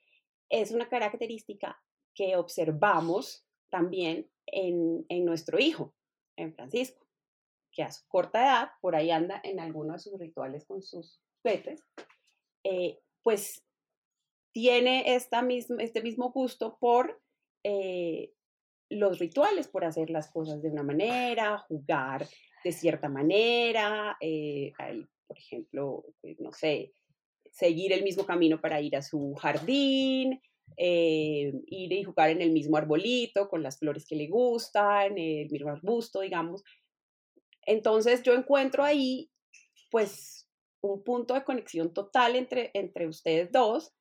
es 0.49 0.71
una 0.71 0.89
característica 0.89 1.83
que 2.15 2.37
observamos 2.37 3.45
también 3.69 4.31
en, 4.47 5.05
nuestro 5.25 5.59
hijo, 5.59 5.93
en 6.37 6.55
Francisco, 6.55 7.02
que 7.73 7.83
a 7.83 7.91
su 7.91 8.07
corta 8.09 8.43
edad, 8.43 8.71
por 8.81 8.95
ahí 8.95 9.11
anda 9.11 9.41
en 9.43 9.61
alguno 9.61 9.95
de 9.95 9.99
sus 9.99 10.19
rituales 10.19 10.65
con 10.67 10.83
sus 10.83 11.21
petes, 11.43 11.85
eh, 12.65 12.99
pues 13.23 13.65
tiene 14.53 15.15
esta 15.15 15.43
misma, 15.43 15.83
este 15.83 16.03
mismo 16.03 16.31
gusto 16.31 16.77
por 16.79 17.21
eh, 17.65 18.33
los 18.91 19.19
rituales, 19.19 19.69
por 19.69 19.85
hacer 19.85 20.11
las 20.11 20.31
cosas 20.31 20.63
de 20.63 20.71
una 20.71 20.83
manera, 20.83 21.59
jugar 21.59 22.27
de 22.63 22.73
cierta 22.73 23.09
manera, 23.09 24.17
por 25.27 25.39
ejemplo, 25.39 26.05
pues, 26.21 26.39
no 26.39 26.53
sé, 26.53 26.93
seguir 27.51 27.93
el 27.93 28.03
mismo 28.03 28.25
camino 28.25 28.61
para 28.61 28.81
ir 28.81 28.97
a 28.97 29.03
su 29.03 29.35
jardín, 29.35 30.41
eh, 30.77 31.53
ir 31.67 31.93
y 31.93 32.05
jugar 32.05 32.31
en 32.31 32.41
el 32.41 32.51
mismo 32.51 32.77
arbolito 32.77 33.49
con 33.49 33.63
las 33.63 33.79
flores 33.79 34.07
que 34.07 34.17
le 34.17 34.29
gustan, 34.29 35.19
el 35.19 35.51
mismo 35.51 35.71
arbusto, 35.71 36.21
digamos. 36.21 36.63
Entonces 37.67 38.23
yo 38.23 38.35
encuentro 38.35 38.85
ahí, 38.85 39.31
pues, 39.91 40.49
un 40.81 41.03
punto 41.05 41.35
de 41.35 41.45
conexión 41.45 41.93
total 41.95 42.37
entre, 42.37 42.71
entre 42.75 43.07
ustedes 43.07 43.51
dos. 43.53 43.95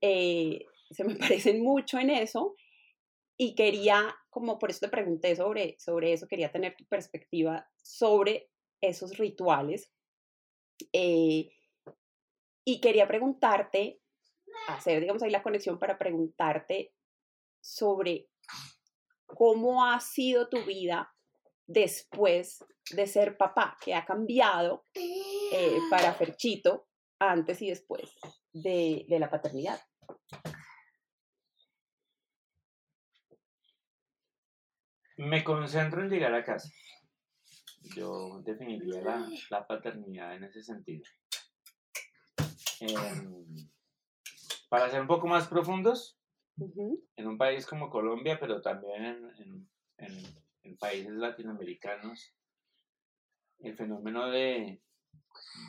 Eh, 0.00 0.64
se 0.90 1.04
me 1.04 1.16
parecen 1.16 1.62
mucho 1.62 1.98
en 1.98 2.10
eso 2.10 2.56
y 3.38 3.54
quería, 3.54 4.16
como 4.30 4.58
por 4.58 4.70
eso 4.70 4.80
te 4.80 4.88
pregunté 4.88 5.36
sobre, 5.36 5.76
sobre 5.78 6.12
eso, 6.12 6.26
quería 6.26 6.50
tener 6.50 6.74
tu 6.76 6.84
perspectiva 6.86 7.68
sobre 7.82 8.50
esos 8.80 9.18
rituales 9.18 9.92
eh, 10.92 11.50
y 12.64 12.80
quería 12.80 13.06
preguntarte, 13.06 14.00
hacer, 14.68 15.00
digamos, 15.00 15.22
ahí 15.22 15.30
la 15.30 15.42
conexión 15.42 15.78
para 15.78 15.98
preguntarte 15.98 16.92
sobre 17.60 18.28
cómo 19.26 19.84
ha 19.84 20.00
sido 20.00 20.48
tu 20.48 20.64
vida 20.64 21.15
después 21.66 22.64
de 22.90 23.06
ser 23.06 23.36
papá, 23.36 23.76
que 23.82 23.94
ha 23.94 24.04
cambiado 24.04 24.86
eh, 24.94 25.78
para 25.90 26.14
Ferchito 26.14 26.86
antes 27.18 27.60
y 27.62 27.68
después 27.68 28.10
de, 28.52 29.04
de 29.08 29.18
la 29.18 29.30
paternidad. 29.30 29.80
Me 35.18 35.42
concentro 35.42 36.02
en 36.02 36.10
llegar 36.10 36.34
a 36.34 36.44
casa 36.44 36.68
yo 37.94 38.40
definiría 38.42 39.02
la, 39.02 39.28
la 39.50 39.66
paternidad 39.66 40.34
en 40.34 40.44
ese 40.44 40.62
sentido. 40.62 41.04
Em, 42.80 43.44
para 44.68 44.90
ser 44.90 45.00
un 45.00 45.06
poco 45.06 45.26
más 45.26 45.46
profundos, 45.48 46.18
en 46.58 47.26
un 47.26 47.38
país 47.38 47.66
como 47.66 47.90
Colombia, 47.90 48.38
pero 48.40 48.60
también 48.62 49.04
en, 49.04 49.30
en, 49.38 49.70
en, 49.98 50.45
países 50.74 51.12
latinoamericanos, 51.12 52.34
el 53.60 53.76
fenómeno 53.76 54.30
de, 54.30 54.80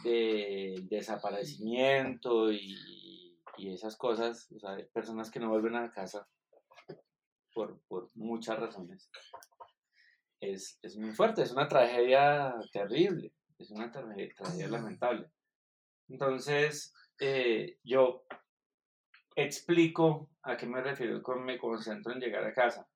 de 0.03 0.75
desaparecimiento 0.89 2.51
y, 2.51 2.95
esas 3.57 3.97
cosas, 3.97 4.51
o 4.55 4.59
sea, 4.59 4.77
personas 4.93 5.31
que 5.31 5.39
no 5.39 5.49
vuelven 5.49 5.75
a 5.75 5.91
casa 5.91 6.27
por, 7.53 7.79
por 7.87 8.07
muchas 8.15 8.59
razones, 8.59 9.09
es, 10.39 10.77
es, 10.83 10.95
muy 10.95 11.11
fuerte, 11.11 11.41
es 11.41 11.51
una 11.51 11.67
tragedia 11.67 12.53
terrible, 12.71 13.33
es 13.57 13.71
una 13.71 13.91
tragedia, 13.91 14.67
lamentable. 14.69 15.31
Entonces, 16.07 16.93
eh, 17.19 17.79
yo 17.83 18.25
explico 19.35 20.29
a 20.43 20.55
qué 20.55 20.67
me 20.67 20.81
refiero 20.81 21.21
con 21.23 21.43
me 21.43 21.57
concentro 21.57 22.13
en 22.13 22.19
llegar 22.19 22.43
a 22.43 22.53
casa. 22.53 22.87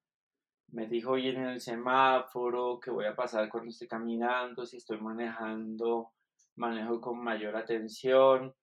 Me 0.71 0.87
fijo 0.87 1.13
bien 1.13 1.37
en 1.37 1.47
el 1.47 1.61
semáforo, 1.61 2.79
qué 2.79 2.91
voy 2.91 3.05
a 3.05 3.15
pasar 3.15 3.49
cuando 3.49 3.69
esté 3.69 3.87
caminando, 3.87 4.65
si 4.65 4.77
estoy 4.77 4.99
manejando, 4.99 6.13
manejo 6.55 7.01
con 7.01 7.21
mayor 7.21 7.57
atención, 7.57 8.53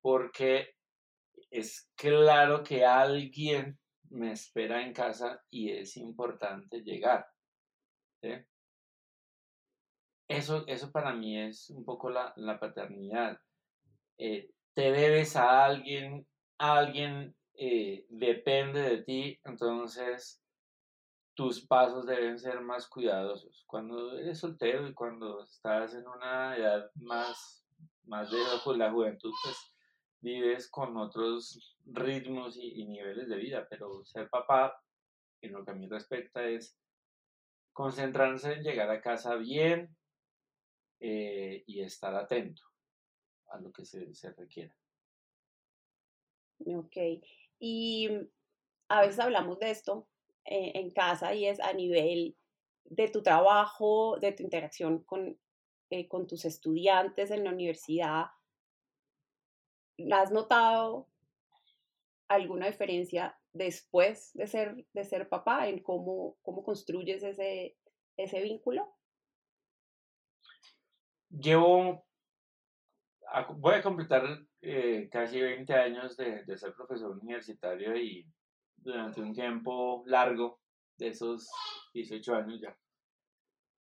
porque 0.00 0.74
es 1.50 1.90
claro 1.96 2.62
que 2.62 2.86
alguien 2.86 3.78
me 4.08 4.32
espera 4.32 4.82
en 4.82 4.92
casa 4.92 5.42
y 5.50 5.70
es 5.70 5.96
importante 5.96 6.82
llegar. 6.82 7.26
Eso, 10.28 10.64
eso 10.66 10.90
para 10.90 11.12
mí 11.12 11.38
es 11.38 11.70
un 11.70 11.84
poco 11.84 12.08
la, 12.08 12.58
paternidad. 12.58 13.38
Eh, 14.16 14.50
te 14.74 14.92
debes 14.92 15.36
a 15.36 15.64
alguien, 15.64 16.26
alguien 16.58 17.34
eh, 17.54 18.06
depende 18.08 18.80
de 18.80 19.02
ti, 19.02 19.40
entonces 19.44 20.40
tus 21.40 21.66
pasos 21.66 22.04
deben 22.04 22.38
ser 22.38 22.60
más 22.60 22.86
cuidadosos. 22.86 23.64
Cuando 23.66 24.18
eres 24.18 24.40
soltero 24.40 24.86
y 24.86 24.92
cuando 24.92 25.42
estás 25.42 25.94
en 25.94 26.06
una 26.06 26.54
edad 26.54 26.90
más, 26.96 27.66
más 28.04 28.30
de 28.30 28.76
la 28.76 28.90
juventud, 28.90 29.32
pues 29.42 29.74
vives 30.20 30.68
con 30.68 30.98
otros 30.98 31.78
ritmos 31.86 32.58
y, 32.58 32.84
niveles 32.84 33.26
de 33.26 33.36
vida, 33.36 33.66
pero 33.70 34.04
ser 34.04 34.28
papá, 34.28 34.84
en 35.40 35.52
lo 35.52 35.64
que 35.64 35.70
a 35.70 35.74
mí 35.74 35.88
respecta, 35.88 36.44
es 36.44 36.78
concentrarse 37.72 38.52
en 38.52 38.62
llegar 38.62 38.90
a 38.90 39.00
casa 39.00 39.36
bien 39.36 39.96
eh, 40.98 41.64
y 41.66 41.80
estar 41.80 42.14
atento 42.16 42.64
a 43.46 43.58
lo 43.58 43.72
que 43.72 43.86
se, 43.86 44.14
se 44.14 44.30
requiera. 44.34 44.76
Ok, 46.66 46.98
y 47.58 48.10
a 48.88 49.00
veces 49.00 49.20
hablamos 49.20 49.58
de 49.58 49.70
esto 49.70 50.06
eh, 50.44 50.72
en 50.74 50.90
casa 50.90 51.34
y 51.34 51.46
es 51.46 51.60
a 51.60 51.72
nivel 51.72 52.36
de 52.84 53.08
tu 53.08 53.22
trabajo, 53.22 54.18
de 54.20 54.32
tu 54.32 54.42
interacción 54.42 55.04
con, 55.04 55.38
eh, 55.90 56.08
con 56.08 56.26
tus 56.26 56.44
estudiantes 56.44 57.30
en 57.30 57.44
la 57.44 57.50
universidad. 57.50 58.26
¿Has 60.12 60.32
notado 60.32 61.08
alguna 62.28 62.66
diferencia 62.66 63.38
después 63.52 64.32
de 64.34 64.46
ser, 64.46 64.86
de 64.92 65.04
ser 65.04 65.28
papá, 65.28 65.68
en 65.68 65.82
cómo, 65.82 66.36
cómo 66.42 66.62
construyes 66.64 67.22
ese, 67.22 67.76
ese 68.16 68.40
vínculo? 68.40 68.94
llevo, 71.30 72.04
voy 73.56 73.74
a 73.74 73.82
completar 73.82 74.24
eh, 74.60 75.08
casi 75.10 75.40
20 75.40 75.72
años 75.72 76.16
de, 76.16 76.44
de, 76.44 76.58
ser 76.58 76.74
profesor 76.74 77.12
universitario 77.18 77.96
y 77.96 78.26
durante 78.80 79.20
un 79.20 79.32
tiempo 79.32 80.02
largo, 80.06 80.60
de 81.00 81.08
esos 81.08 81.50
18 81.94 82.34
años 82.34 82.60
ya, 82.60 82.76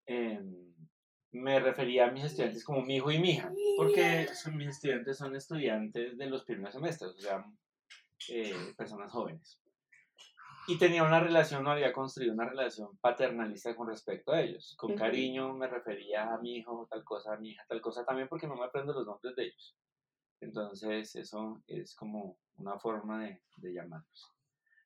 em, 0.07 0.73
me 1.31 1.59
refería 1.59 2.07
a 2.07 2.11
mis 2.11 2.25
estudiantes 2.25 2.63
como 2.63 2.81
mi 2.81 2.97
hijo 2.97 3.11
y 3.11 3.19
mi 3.19 3.31
hija, 3.31 3.51
porque 3.77 4.27
son, 4.33 4.57
mis 4.57 4.69
estudiantes 4.69 5.17
son 5.17 5.35
estudiantes 5.35 6.17
de 6.17 6.25
los 6.27 6.43
primeros 6.43 6.73
semestres, 6.73 7.11
o 7.11 7.19
sea, 7.19 7.45
eh, 8.29 8.73
personas 8.77 9.11
jóvenes. 9.11 9.59
Y 10.67 10.77
tenía 10.77 11.03
una 11.03 11.19
relación, 11.19 11.63
no 11.63 11.71
había 11.71 11.91
construido 11.91 12.33
una 12.33 12.47
relación 12.47 12.97
paternalista 12.99 13.75
con 13.75 13.89
respecto 13.89 14.31
a 14.31 14.41
ellos. 14.41 14.75
Con 14.77 14.95
cariño 14.95 15.53
me 15.53 15.67
refería 15.67 16.33
a 16.33 16.37
mi 16.37 16.55
hijo, 16.55 16.87
tal 16.89 17.03
cosa, 17.03 17.33
a 17.33 17.37
mi 17.37 17.49
hija, 17.49 17.65
tal 17.67 17.81
cosa, 17.81 18.05
también 18.05 18.29
porque 18.29 18.47
no 18.47 18.55
me 18.55 18.63
aprendo 18.63 18.93
los 18.93 19.05
nombres 19.05 19.35
de 19.35 19.43
ellos. 19.43 19.75
Entonces, 20.39 21.15
eso 21.15 21.61
es 21.67 21.95
como 21.95 22.37
una 22.55 22.79
forma 22.79 23.25
de, 23.25 23.41
de 23.57 23.73
llamarlos. 23.73 24.32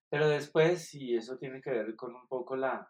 Pero 0.10 0.28
después, 0.28 0.94
y 0.94 1.16
eso 1.16 1.38
tiene 1.38 1.62
que 1.62 1.72
ver 1.72 1.96
con 1.96 2.16
un 2.16 2.28
poco 2.28 2.56
la, 2.56 2.88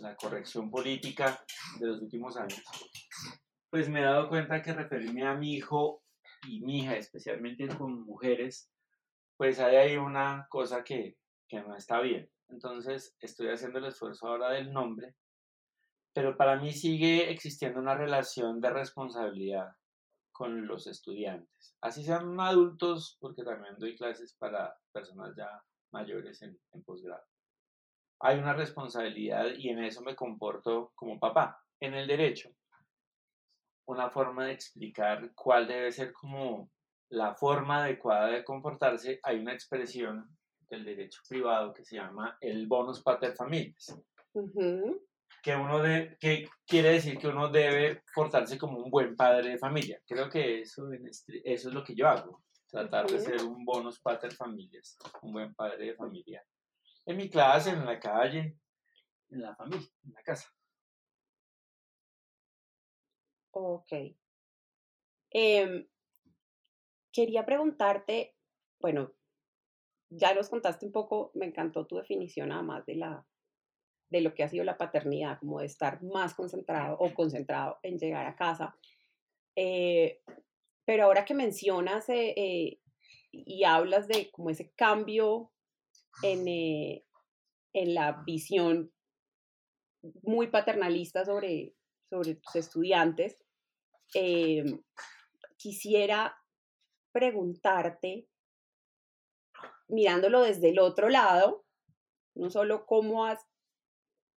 la 0.00 0.16
corrección 0.16 0.70
política 0.70 1.42
de 1.78 1.86
los 1.86 2.02
últimos 2.02 2.36
años, 2.36 2.62
pues 3.70 3.88
me 3.88 4.00
he 4.00 4.04
dado 4.04 4.28
cuenta 4.28 4.62
que 4.62 4.72
referirme 4.72 5.26
a 5.26 5.34
mi 5.34 5.54
hijo 5.54 6.02
y 6.46 6.60
mi 6.60 6.80
hija, 6.80 6.96
especialmente 6.96 7.68
con 7.68 8.04
mujeres, 8.04 8.70
pues 9.36 9.58
hay 9.60 9.76
ahí 9.76 9.96
una 9.96 10.46
cosa 10.50 10.84
que, 10.84 11.16
que 11.48 11.60
no 11.60 11.74
está 11.76 12.00
bien. 12.00 12.30
Entonces 12.48 13.16
estoy 13.20 13.48
haciendo 13.48 13.78
el 13.78 13.86
esfuerzo 13.86 14.26
ahora 14.26 14.50
del 14.50 14.72
nombre, 14.72 15.14
pero 16.12 16.36
para 16.36 16.56
mí 16.56 16.72
sigue 16.72 17.30
existiendo 17.30 17.80
una 17.80 17.94
relación 17.94 18.60
de 18.60 18.70
responsabilidad 18.70 19.68
con 20.32 20.66
los 20.66 20.86
estudiantes. 20.86 21.76
Así 21.80 22.04
sean 22.04 22.38
adultos, 22.40 23.18
porque 23.20 23.42
también 23.42 23.76
doy 23.78 23.96
clases 23.96 24.34
para 24.38 24.74
personas 24.92 25.34
ya 25.36 25.48
mayores 25.92 26.42
en, 26.42 26.58
en 26.72 26.82
posgrado. 26.82 27.24
Hay 28.20 28.38
una 28.38 28.54
responsabilidad 28.54 29.46
y 29.56 29.68
en 29.68 29.84
eso 29.84 30.02
me 30.02 30.16
comporto 30.16 30.92
como 30.94 31.18
papá. 31.20 31.62
En 31.80 31.94
el 31.94 32.06
derecho, 32.06 32.50
una 33.86 34.10
forma 34.10 34.46
de 34.46 34.52
explicar 34.52 35.32
cuál 35.34 35.66
debe 35.66 35.92
ser 35.92 36.12
como 36.12 36.70
la 37.10 37.34
forma 37.34 37.84
adecuada 37.84 38.28
de 38.28 38.44
comportarse, 38.44 39.18
hay 39.22 39.38
una 39.38 39.54
expresión 39.54 40.28
del 40.68 40.84
derecho 40.84 41.20
privado 41.28 41.72
que 41.72 41.84
se 41.84 41.96
llama 41.96 42.36
el 42.40 42.66
bonus 42.66 43.02
pater 43.02 43.34
familias. 43.34 43.98
Que 45.42 45.56
uno 45.56 45.80
de, 45.82 46.16
que 46.20 46.48
quiere 46.66 46.90
decir 46.92 47.16
que 47.16 47.28
uno 47.28 47.48
debe 47.48 48.02
portarse 48.14 48.58
como 48.58 48.78
un 48.78 48.90
buen 48.90 49.16
padre 49.16 49.50
de 49.50 49.58
familia. 49.58 50.00
Creo 50.06 50.28
que 50.28 50.60
eso, 50.60 50.88
eso 51.44 51.68
es 51.68 51.74
lo 51.74 51.82
que 51.82 51.94
yo 51.94 52.08
hago. 52.08 52.42
Tratar 52.70 53.06
de 53.06 53.18
ser 53.18 53.42
un 53.42 53.64
bonus 53.64 53.98
pater 53.98 54.32
familias, 54.32 54.98
un 55.22 55.32
buen 55.32 55.54
padre 55.54 55.86
de 55.86 55.94
familia. 55.94 56.44
En 57.06 57.16
mi 57.16 57.30
clase, 57.30 57.70
en 57.70 57.84
la 57.84 57.98
calle, 57.98 58.58
en 59.30 59.40
la 59.40 59.56
familia, 59.56 59.88
en 60.04 60.12
la 60.12 60.22
casa. 60.22 60.52
Ok. 63.52 63.92
Em, 65.30 65.88
quería 67.10 67.46
preguntarte, 67.46 68.36
bueno, 68.80 69.14
ya 70.10 70.34
nos 70.34 70.48
contaste 70.48 70.86
un 70.86 70.92
poco, 70.92 71.32
me 71.34 71.46
encantó 71.46 71.86
tu 71.86 71.96
definición 71.96 72.52
además 72.52 72.84
de, 72.86 72.96
la, 72.96 73.26
de 74.10 74.20
lo 74.20 74.34
que 74.34 74.42
ha 74.42 74.48
sido 74.48 74.64
la 74.64 74.78
paternidad, 74.78 75.38
como 75.38 75.60
de 75.60 75.66
estar 75.66 76.02
más 76.02 76.34
concentrado 76.34 76.96
o 76.98 77.12
concentrado 77.14 77.78
en 77.82 77.98
llegar 77.98 78.26
a 78.26 78.36
casa. 78.36 78.76
Eh, 79.56 80.22
pero 80.88 81.04
ahora 81.04 81.26
que 81.26 81.34
mencionas 81.34 82.08
eh, 82.08 82.32
eh, 82.34 82.80
y 83.30 83.64
hablas 83.64 84.08
de 84.08 84.30
como 84.30 84.48
ese 84.48 84.72
cambio 84.72 85.52
en, 86.22 86.48
en 87.74 87.94
la 87.94 88.22
visión 88.24 88.90
muy 90.22 90.46
paternalista 90.46 91.26
sobre, 91.26 91.74
sobre 92.08 92.36
tus 92.36 92.56
estudiantes, 92.56 93.44
quisiera 95.58 96.38
preguntarte 97.12 98.26
mirándolo 99.88 100.40
desde 100.40 100.70
el 100.70 100.78
otro 100.78 101.10
lado, 101.10 101.66
no 102.34 102.48
solo 102.48 102.86
cómo 102.86 103.26
has 103.26 103.46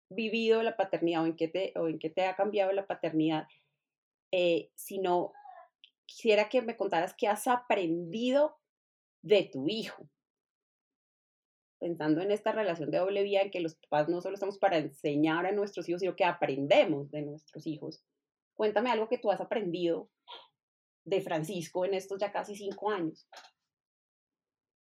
vivido 0.08 0.64
la 0.64 0.76
paternidad 0.76 1.22
o 1.22 1.26
en 1.26 1.36
qué 1.36 1.46
te, 1.46 1.72
o 1.76 1.86
en 1.86 2.00
qué 2.00 2.10
te 2.10 2.26
ha 2.26 2.34
cambiado 2.34 2.72
la 2.72 2.88
paternidad, 2.88 3.46
eh, 4.32 4.72
sino 4.74 5.32
quisiera 6.10 6.48
que 6.48 6.60
me 6.60 6.76
contaras 6.76 7.14
qué 7.16 7.28
has 7.28 7.46
aprendido 7.46 8.58
de 9.22 9.44
tu 9.44 9.68
hijo. 9.68 10.08
Pensando 11.78 12.20
en 12.20 12.32
esta 12.32 12.52
relación 12.52 12.90
de 12.90 12.98
doble 12.98 13.22
vía 13.22 13.42
en 13.42 13.50
que 13.50 13.60
los 13.60 13.76
papás 13.76 14.08
no 14.08 14.20
solo 14.20 14.34
estamos 14.34 14.58
para 14.58 14.78
enseñar 14.78 15.46
a 15.46 15.52
nuestros 15.52 15.88
hijos, 15.88 16.00
sino 16.00 16.16
que 16.16 16.24
aprendemos 16.24 17.10
de 17.10 17.22
nuestros 17.22 17.66
hijos. 17.66 18.04
Cuéntame 18.54 18.90
algo 18.90 19.08
que 19.08 19.18
tú 19.18 19.30
has 19.30 19.40
aprendido 19.40 20.10
de 21.04 21.20
Francisco 21.22 21.84
en 21.84 21.94
estos 21.94 22.20
ya 22.20 22.32
casi 22.32 22.56
cinco 22.56 22.90
años. 22.90 23.28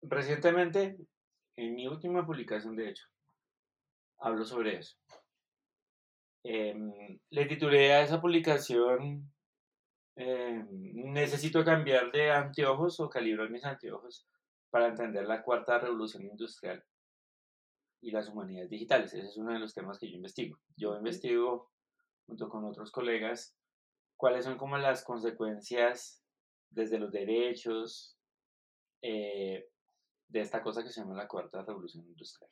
Recientemente, 0.03 0.97
en 1.57 1.75
mi 1.75 1.87
última 1.87 2.27
publicación, 2.27 2.75
de 2.75 2.89
hecho, 2.89 3.05
hablo 4.19 4.45
sobre 4.45 4.79
eso. 4.79 4.97
Em, 6.43 7.21
le 7.29 7.45
titulé 7.45 7.93
a 7.93 8.03
esa 8.03 8.21
publicación 8.21 9.31
em, 10.21 11.13
Necesito 11.13 11.65
cambiar 11.65 12.13
de 12.13 12.31
anteojos 12.31 13.01
o 13.01 13.09
calibrar 13.09 13.51
mis 13.51 13.65
anteojos 13.65 14.27
para 14.71 14.89
entender 14.89 15.27
la 15.27 15.43
cuarta 15.43 15.79
revolución 15.79 16.25
industrial 16.25 16.85
y 18.01 18.11
las 18.11 18.29
humanidades 18.29 18.71
digitales. 18.71 19.13
Ese 19.13 19.27
es 19.27 19.37
uno 19.37 19.53
de 19.53 19.59
los 19.59 19.75
temas 19.75 19.99
que 19.99 20.09
yo 20.09 20.17
investigo. 20.17 20.59
Yo 20.77 20.97
investigo 20.97 21.71
junto 22.27 22.49
con 22.49 22.65
otros 22.65 22.91
colegas 22.91 23.57
cuáles 24.17 24.45
son 24.45 24.57
como 24.57 24.79
las 24.79 25.03
consecuencias 25.03 26.23
desde 26.71 26.99
los 26.99 27.11
derechos, 27.11 28.17
eh, 29.03 29.69
de 30.29 30.41
esta 30.41 30.63
cosa 30.63 30.83
que 30.83 30.91
se 30.91 31.01
llama 31.01 31.17
la 31.17 31.27
cuarta 31.27 31.63
revolución 31.63 32.07
industrial. 32.07 32.51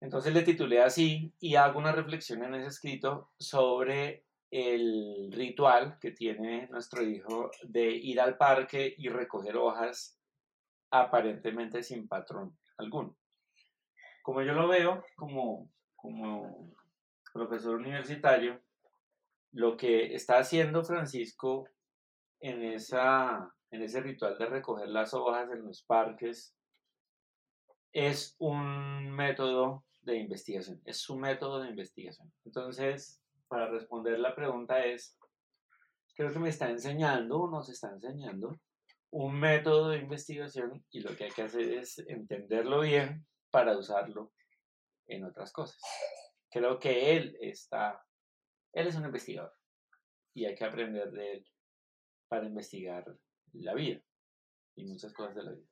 Entonces 0.00 0.34
le 0.34 0.42
titulé 0.42 0.82
así 0.82 1.32
y 1.40 1.54
hago 1.54 1.78
una 1.78 1.92
reflexión 1.92 2.44
en 2.44 2.56
ese 2.56 2.68
escrito 2.68 3.30
sobre 3.38 4.24
el 4.56 5.32
ritual 5.32 5.98
que 5.98 6.12
tiene 6.12 6.68
nuestro 6.68 7.02
hijo 7.02 7.50
de 7.64 7.90
ir 7.90 8.20
al 8.20 8.36
parque 8.36 8.94
y 8.96 9.08
recoger 9.08 9.56
hojas 9.56 10.16
aparentemente 10.90 11.82
sin 11.82 12.06
patrón 12.06 12.56
alguno. 12.78 13.16
Como 14.22 14.42
yo 14.42 14.52
lo 14.52 14.68
veo 14.68 15.04
como, 15.16 15.68
como 15.96 16.72
profesor 17.32 17.74
universitario, 17.74 18.60
lo 19.50 19.76
que 19.76 20.14
está 20.14 20.38
haciendo 20.38 20.84
Francisco 20.84 21.68
en 22.38 22.62
esa 22.62 23.52
en 23.72 23.82
ese 23.82 24.00
ritual 24.00 24.38
de 24.38 24.46
recoger 24.46 24.88
las 24.88 25.14
hojas 25.14 25.50
en 25.50 25.64
los 25.64 25.82
parques, 25.82 26.54
es 27.92 28.36
un 28.38 29.10
método 29.10 29.84
de 30.02 30.16
investigación, 30.18 30.80
es 30.84 30.98
su 30.98 31.16
método 31.16 31.60
de 31.60 31.70
investigación. 31.70 32.32
Entonces, 32.44 33.20
para 33.54 33.68
responder 33.68 34.18
la 34.18 34.34
pregunta 34.34 34.84
es, 34.84 35.16
creo 36.16 36.32
que 36.32 36.40
me 36.40 36.48
está 36.48 36.68
enseñando, 36.68 37.46
nos 37.46 37.68
está 37.68 37.88
enseñando 37.88 38.58
un 39.12 39.38
método 39.38 39.90
de 39.90 39.98
investigación 39.98 40.84
y 40.90 41.02
lo 41.02 41.14
que 41.14 41.26
hay 41.26 41.30
que 41.30 41.42
hacer 41.42 41.72
es 41.72 42.00
entenderlo 42.08 42.80
bien 42.80 43.24
para 43.52 43.78
usarlo 43.78 44.32
en 45.06 45.22
otras 45.22 45.52
cosas. 45.52 45.80
Creo 46.50 46.80
que 46.80 47.16
él 47.16 47.36
está, 47.40 48.04
él 48.72 48.88
es 48.88 48.96
un 48.96 49.04
investigador 49.04 49.54
y 50.34 50.46
hay 50.46 50.56
que 50.56 50.64
aprender 50.64 51.12
de 51.12 51.34
él 51.34 51.46
para 52.26 52.46
investigar 52.46 53.04
la 53.52 53.74
vida 53.74 54.02
y 54.74 54.84
muchas 54.84 55.12
cosas 55.12 55.36
de 55.36 55.44
la 55.44 55.52
vida. 55.52 55.68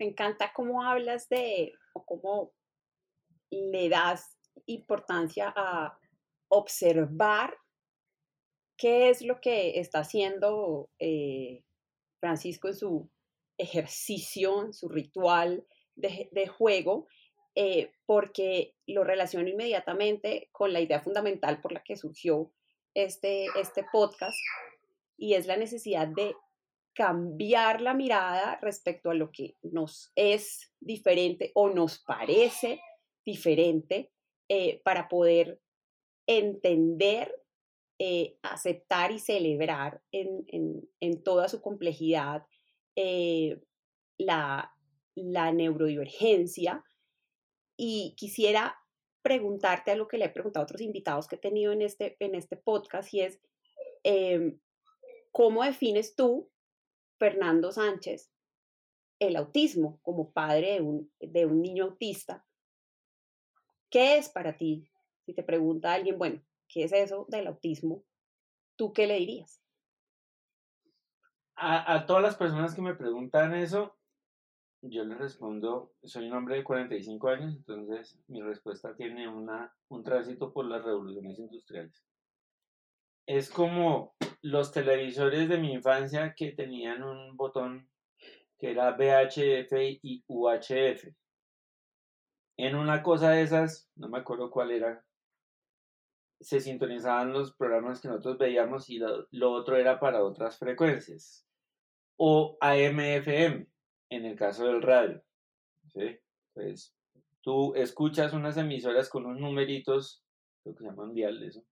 Me 0.00 0.06
encanta 0.06 0.52
cómo 0.52 0.82
hablas 0.82 1.28
de, 1.28 1.74
o 1.92 2.04
cómo 2.04 2.52
le 3.52 3.88
das 3.88 4.36
importancia 4.66 5.54
a 5.54 5.96
observar 6.54 7.56
qué 8.76 9.10
es 9.10 9.22
lo 9.22 9.40
que 9.40 9.78
está 9.78 10.00
haciendo 10.00 10.90
eh, 10.98 11.62
Francisco 12.20 12.68
en 12.68 12.74
su 12.74 13.10
ejercicio, 13.58 14.64
en 14.64 14.72
su 14.72 14.88
ritual 14.88 15.66
de, 15.94 16.46
juego, 16.48 17.06
eh, 17.54 17.92
porque 18.06 18.74
lo 18.86 19.04
relaciono 19.04 19.48
inmediatamente 19.48 20.48
con 20.50 20.72
la 20.72 20.80
idea 20.80 21.00
fundamental 21.00 21.60
por 21.60 21.72
la 21.72 21.84
que 21.84 21.96
surgió 21.96 22.52
este, 22.94 23.46
este 23.60 23.84
podcast, 23.92 24.36
y 25.16 25.34
es 25.34 25.46
la 25.46 25.56
necesidad 25.56 26.08
de 26.08 26.34
cambiar 26.94 27.80
la 27.80 27.94
mirada 27.94 28.58
respecto 28.62 29.10
a 29.10 29.14
lo 29.14 29.30
que 29.30 29.56
nos 29.62 30.12
es 30.14 30.72
diferente 30.80 31.50
o 31.54 31.68
nos 31.68 31.98
parece 31.98 32.80
diferente 33.24 34.12
eh, 34.48 34.80
para 34.84 35.08
poder 35.08 35.60
entender 36.26 37.44
eh, 38.00 38.36
aceptar 38.42 39.12
y 39.12 39.20
celebrar 39.20 40.02
en, 40.10 41.22
toda 41.22 41.48
su 41.48 41.62
complejidad 41.62 42.44
eh, 42.96 43.62
la, 44.18 44.74
neurodivergencia. 45.14 46.84
Y 47.76 48.14
quisiera 48.16 48.76
preguntarte 49.22 49.92
a 49.92 49.96
lo 49.96 50.08
que 50.08 50.18
le 50.18 50.24
he 50.24 50.30
preguntado 50.30 50.62
a 50.62 50.66
otros 50.66 50.80
invitados 50.80 51.28
que 51.28 51.36
he 51.36 51.38
tenido 51.38 51.72
en 51.72 51.82
este, 51.82 52.16
en 52.18 52.34
este 52.34 52.56
podcast 52.56 53.14
y 53.14 53.20
es, 53.20 53.40
em, 54.02 54.60
¿cómo 55.30 55.62
defines 55.62 56.16
tú, 56.16 56.50
Fernando 57.18 57.70
Sánchez, 57.70 58.32
el 59.20 59.36
autismo 59.36 60.00
como 60.02 60.32
padre 60.32 60.74
de 60.74 60.80
un, 60.80 61.12
de 61.20 61.46
un 61.46 61.62
niño 61.62 61.84
autista? 61.84 62.44
¿Qué 63.88 64.18
es 64.18 64.28
para 64.28 64.56
ti? 64.56 64.90
Si 65.24 65.32
te 65.32 65.42
pregunta 65.42 65.94
alguien, 65.94 66.18
bueno, 66.18 66.42
¿qué 66.68 66.84
es 66.84 66.92
eso 66.92 67.26
del 67.28 67.46
autismo? 67.46 68.04
¿Tú 68.76 68.92
qué 68.92 69.06
le 69.06 69.18
dirías? 69.18 69.62
A, 71.56 72.04
todas 72.06 72.22
las 72.22 72.36
personas 72.36 72.74
que 72.74 72.82
me 72.82 72.96
preguntan 72.96 73.54
eso, 73.54 73.96
yo 74.82 75.04
les 75.04 75.18
respondo, 75.18 75.92
soy 76.02 76.26
un 76.26 76.34
hombre 76.34 76.56
de 76.56 76.64
45 76.64 77.28
años, 77.28 77.54
entonces 77.54 78.18
mi 78.26 78.42
respuesta 78.42 78.94
tiene 78.96 79.28
una, 79.28 79.72
un 79.88 80.02
tránsito 80.02 80.52
por 80.52 80.66
las 80.66 80.84
revoluciones 80.84 81.38
industriales. 81.38 82.04
Es 83.26 83.48
como 83.48 84.14
los 84.42 84.72
televisores 84.72 85.48
de 85.48 85.58
mi 85.58 85.72
infancia 85.72 86.34
que 86.36 86.52
tenían 86.52 87.02
un 87.02 87.36
botón 87.36 87.88
que 88.58 88.72
era 88.72 88.90
VHF 88.96 89.72
y 90.02 90.24
UHF. 90.26 91.14
En 92.56 92.74
una 92.74 93.02
cosa 93.02 93.30
de 93.30 93.42
esas, 93.42 93.88
no 93.94 94.08
me 94.08 94.18
acuerdo 94.18 94.50
cuál 94.50 94.72
era, 94.72 95.04
se 96.40 96.60
sintonizaban 96.60 97.32
los 97.32 97.54
programas 97.54 98.00
que 98.00 98.08
nosotros 98.08 98.38
veíamos 98.38 98.90
y 98.90 98.98
lo, 98.98 99.52
otro 99.52 99.76
era 99.76 99.98
para 99.98 100.24
otras 100.24 100.58
frecuencias. 100.58 101.46
O 102.16 102.56
AM-FM, 102.60 103.66
en 104.10 104.24
el 104.24 104.36
caso 104.36 104.66
del 104.66 104.82
radio. 104.82 105.22
¿sí? 105.92 106.18
Pues 106.52 106.94
tú 107.40 107.74
escuchas 107.74 108.32
unas 108.32 108.56
emisoras 108.56 109.08
con 109.08 109.26
unos 109.26 109.40
numeritos, 109.40 110.24
lo 110.64 110.74
que 110.74 110.84
se 110.84 110.90
llaman 110.90 111.14
dial 111.14 111.40
de 111.40 111.48
eso, 111.48 111.64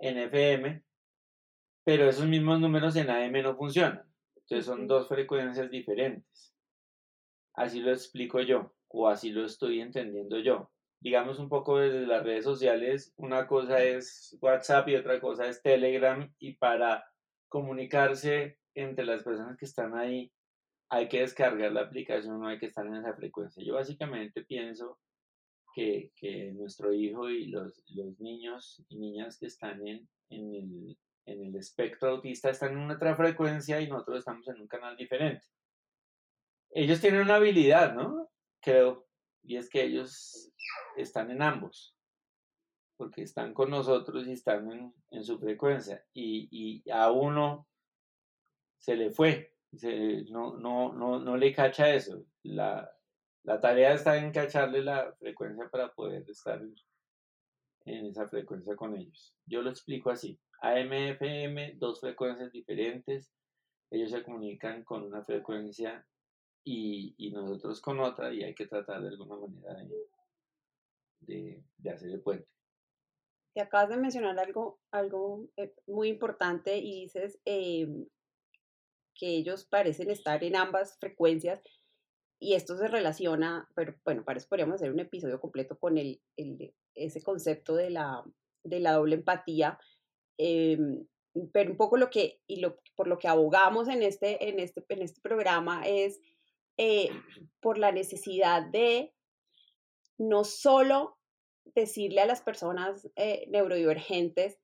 en 0.00 0.18
FM, 0.18 0.82
pero 1.84 2.08
esos 2.08 2.26
mismos 2.26 2.60
números 2.60 2.96
en 2.96 3.10
AM 3.10 3.42
no 3.42 3.56
funcionan. 3.56 4.04
Entonces 4.36 4.66
son 4.66 4.86
dos 4.86 5.08
frecuencias 5.08 5.70
diferentes. 5.70 6.54
Así 7.54 7.80
lo 7.80 7.90
explico 7.90 8.40
yo 8.40 8.72
o 8.88 9.08
así 9.08 9.30
lo 9.30 9.44
estoy 9.44 9.80
entendiendo 9.80 10.38
yo. 10.40 10.70
Digamos 11.00 11.38
un 11.38 11.48
poco 11.48 11.78
desde 11.78 12.06
las 12.06 12.22
redes 12.22 12.44
sociales, 12.44 13.12
una 13.16 13.46
cosa 13.46 13.82
es 13.82 14.36
WhatsApp 14.40 14.88
y 14.88 14.96
otra 14.96 15.20
cosa 15.20 15.46
es 15.46 15.62
Telegram 15.62 16.32
y 16.38 16.54
para 16.54 17.04
comunicarse 17.48 18.58
entre 18.74 19.04
las 19.04 19.22
personas 19.22 19.56
que 19.56 19.64
están 19.64 19.96
ahí 19.96 20.32
hay 20.90 21.08
que 21.08 21.20
descargar 21.20 21.72
la 21.72 21.82
aplicación, 21.82 22.40
no 22.40 22.48
hay 22.48 22.58
que 22.58 22.66
estar 22.66 22.86
en 22.86 22.96
esa 22.96 23.14
frecuencia. 23.14 23.62
Yo 23.64 23.74
básicamente 23.74 24.44
pienso 24.44 24.98
que, 25.74 26.10
nuestro 26.54 26.92
hijo 26.92 27.30
y 27.30 27.46
los, 27.46 27.82
niños 28.18 28.84
y 28.88 28.98
niñas 28.98 29.38
que 29.38 29.46
están 29.46 29.86
en, 29.86 30.08
en, 30.28 30.54
el, 30.54 30.98
en 31.26 31.46
el 31.46 31.56
espectro 31.56 32.10
autista 32.10 32.50
están 32.50 32.72
en 32.72 32.90
otra 32.90 33.14
frecuencia 33.14 33.80
y 33.80 33.88
nosotros 33.88 34.18
estamos 34.18 34.48
en 34.48 34.60
un 34.60 34.66
canal 34.66 34.96
diferente. 34.96 35.46
Ellos 36.70 37.00
tienen 37.00 37.22
una 37.22 37.36
habilidad, 37.36 37.94
¿no? 37.94 38.30
creo, 38.60 39.06
y 39.42 39.56
es 39.56 39.68
que 39.68 39.84
ellos 39.84 40.52
están 40.96 41.30
en 41.30 41.42
ambos, 41.42 41.96
porque 42.96 43.22
están 43.22 43.54
con 43.54 43.70
nosotros 43.70 44.26
y 44.26 44.32
están 44.32 44.94
en, 45.10 45.24
su 45.24 45.38
frecuencia, 45.38 46.04
y, 46.12 46.82
a 46.90 47.10
uno 47.10 47.66
se 48.78 48.96
le 48.96 49.10
fue, 49.10 49.54
no, 50.30 50.56
no, 50.56 50.92
no, 50.92 51.18
no 51.18 51.36
le 51.36 51.52
cacha 51.54 51.94
eso. 51.94 52.24
La, 52.42 52.90
tarea 53.60 53.94
está 53.94 54.16
en 54.16 54.32
cacharle 54.32 54.82
la 54.82 55.12
frecuencia 55.18 55.68
para 55.68 55.92
poder 55.92 56.28
estar 56.28 56.60
en 57.84 58.06
esa 58.06 58.28
frecuencia 58.28 58.76
con 58.76 58.96
ellos. 58.96 59.34
Yo 59.46 59.62
lo 59.62 59.70
explico 59.70 60.10
así. 60.10 60.38
AM, 60.62 60.92
FM, 60.92 61.74
dos 61.76 62.00
frecuencias 62.00 62.52
diferentes. 62.52 63.32
Ellos 63.90 64.10
se 64.10 64.22
comunican 64.22 64.84
con 64.84 65.02
una 65.04 65.24
frecuencia 65.24 66.06
y, 66.64 67.30
nosotros 67.32 67.80
con 67.80 68.00
otra 68.00 68.32
y 68.32 68.42
hay 68.42 68.54
que 68.54 68.66
tratar 68.66 69.02
de 69.02 69.08
alguna 69.08 69.36
manera 69.36 69.76
de, 71.20 71.62
hacer 71.92 72.10
el 72.10 72.20
puente. 72.20 72.48
Te 73.54 73.60
acabas 73.60 73.88
de 73.90 73.96
mencionar 73.96 74.38
algo, 74.38 74.80
algo 74.90 75.48
eh, 75.56 75.74
muy 75.86 76.08
importante 76.08 76.78
y 76.78 77.02
dices 77.02 77.40
em, 77.44 78.06
que 79.14 79.28
ellos 79.28 79.64
parecen 79.64 80.10
estar 80.10 80.42
en 80.44 80.56
ambas 80.56 80.98
frecuencias 80.98 81.60
y 82.38 82.54
esto 82.54 82.76
se 82.76 82.88
relaciona, 82.88 83.68
pero 83.74 83.94
bueno, 84.04 84.24
para 84.24 84.38
eso 84.38 84.48
podríamos 84.48 84.76
hacer 84.76 84.90
un 84.90 85.00
episodio 85.00 85.40
completo 85.40 85.78
con 85.78 85.98
el, 85.98 86.22
ese 86.94 87.22
concepto 87.22 87.74
de 87.74 87.90
la, 87.90 88.24
de 88.64 88.80
la 88.80 88.92
doble 88.92 89.16
empatía, 89.16 89.78
em, 90.38 91.06
pero 91.52 91.70
un 91.70 91.76
poco 91.76 91.96
lo 91.98 92.08
que, 92.08 92.40
y 92.46 92.60
lo, 92.60 92.78
por 92.96 93.08
lo 93.08 93.18
que 93.18 93.28
abogamos 93.28 93.88
en 93.88 94.02
este, 94.02 94.48
en 94.48 94.58
este, 94.58 94.84
en 94.88 95.02
este 95.02 95.20
programa 95.20 95.82
es 95.86 96.20
eh, 96.76 97.10
por 97.60 97.78
la 97.78 97.92
necesidad 97.92 98.62
de 98.70 99.14
no 100.18 100.44
solo 100.44 101.18
decirle 101.74 102.20
a 102.20 102.26
las 102.26 102.42
personas 102.42 103.08
eh, 103.16 103.46
neurodivergentes 103.48 104.58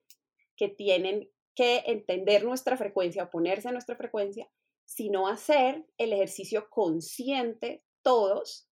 que 0.56 0.68
tienen 0.68 1.30
que 1.54 1.82
entender 1.86 2.44
nuestra 2.44 2.76
frecuencia, 2.76 3.30
ponerse 3.30 3.68
a 3.68 3.72
nuestra 3.72 3.96
frecuencia, 3.96 4.48
sino 4.84 5.28
hacer 5.28 5.84
el 5.98 6.12
ejercicio 6.12 6.68
consciente 6.70 7.82
todos 8.02 8.68